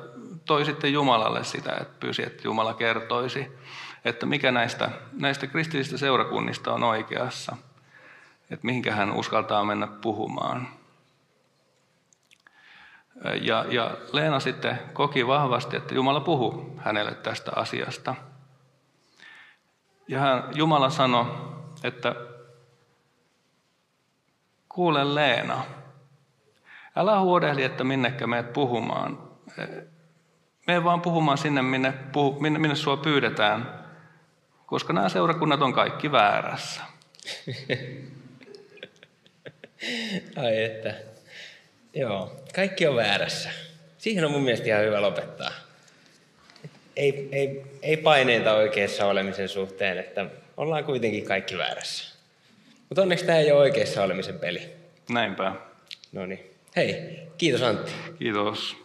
toi 0.47 0.65
sitten 0.65 0.93
Jumalalle 0.93 1.45
sitä, 1.45 1.77
että 1.81 1.97
pyysi, 2.01 2.23
että 2.23 2.43
Jumala 2.45 2.75
kertoisi, 2.75 3.59
että 4.05 4.27
mikä 4.27 4.53
näistä, 4.53 4.91
näistä 5.13 5.47
kristillisistä 5.47 5.99
seurakunnista 5.99 6.73
on 6.73 6.83
oikeassa, 6.83 7.57
että 8.51 8.67
mihinkä 8.67 8.95
hän 8.95 9.13
uskaltaa 9.13 9.65
mennä 9.65 9.87
puhumaan. 9.87 10.69
Ja, 13.41 13.65
ja 13.69 13.97
Leena 14.13 14.41
sitten 14.41 14.79
koki 14.93 15.27
vahvasti, 15.27 15.77
että 15.77 15.95
Jumala 15.95 16.21
puhuu 16.21 16.81
hänelle 16.85 17.15
tästä 17.15 17.53
asiasta. 17.57 18.15
Ja 20.09 20.19
hän, 20.19 20.45
Jumala 20.55 20.91
sanoi, 20.91 21.27
että 21.85 22.15
kuule 24.69 25.15
Leena, 25.15 25.65
älä 26.97 27.21
huodehdi, 27.21 27.63
että 27.63 27.85
minnekä 27.85 28.27
meet 28.27 28.53
puhumaan. 28.53 29.19
Me 30.67 30.85
vaan 30.85 31.01
puhumaan 31.01 31.39
sinne, 31.39 31.63
minne, 31.63 31.93
puhu, 32.13 32.41
minne, 32.41 32.59
minne 32.59 32.77
sua 32.77 32.97
pyydetään, 32.97 33.85
koska 34.67 34.93
nämä 34.93 35.09
seurakunnat 35.09 35.63
on 35.63 35.73
kaikki 35.73 36.13
väärässä. 36.13 36.81
Ai 40.37 40.65
että. 40.65 40.95
Joo, 41.95 42.43
kaikki 42.55 42.87
on 42.87 42.97
väärässä. 42.97 43.51
Siihen 43.99 44.25
on 44.25 44.31
mun 44.31 44.43
mielestä 44.43 44.67
ihan 44.67 44.85
hyvä 44.85 45.03
lopettaa. 45.03 45.51
Ei, 46.97 47.29
ei, 47.33 47.63
ei 47.83 47.97
paineita 47.97 48.55
oikeassa 48.55 49.07
olemisen 49.07 49.49
suhteen, 49.49 49.99
että 49.99 50.27
ollaan 50.57 50.85
kuitenkin 50.85 51.25
kaikki 51.25 51.59
väärässä. 51.59 52.15
Mutta 52.89 53.03
onneksi 53.03 53.25
tämä 53.25 53.39
ei 53.39 53.53
ole 53.53 53.61
oikeassa 53.61 54.03
olemisen 54.03 54.39
peli. 54.39 54.63
Näinpä. 55.11 55.53
No 56.13 56.27
niin. 56.27 56.51
Hei, 56.77 57.19
Kiitos 57.39 57.63
Antti. 57.63 57.93
Kiitos. 58.19 58.77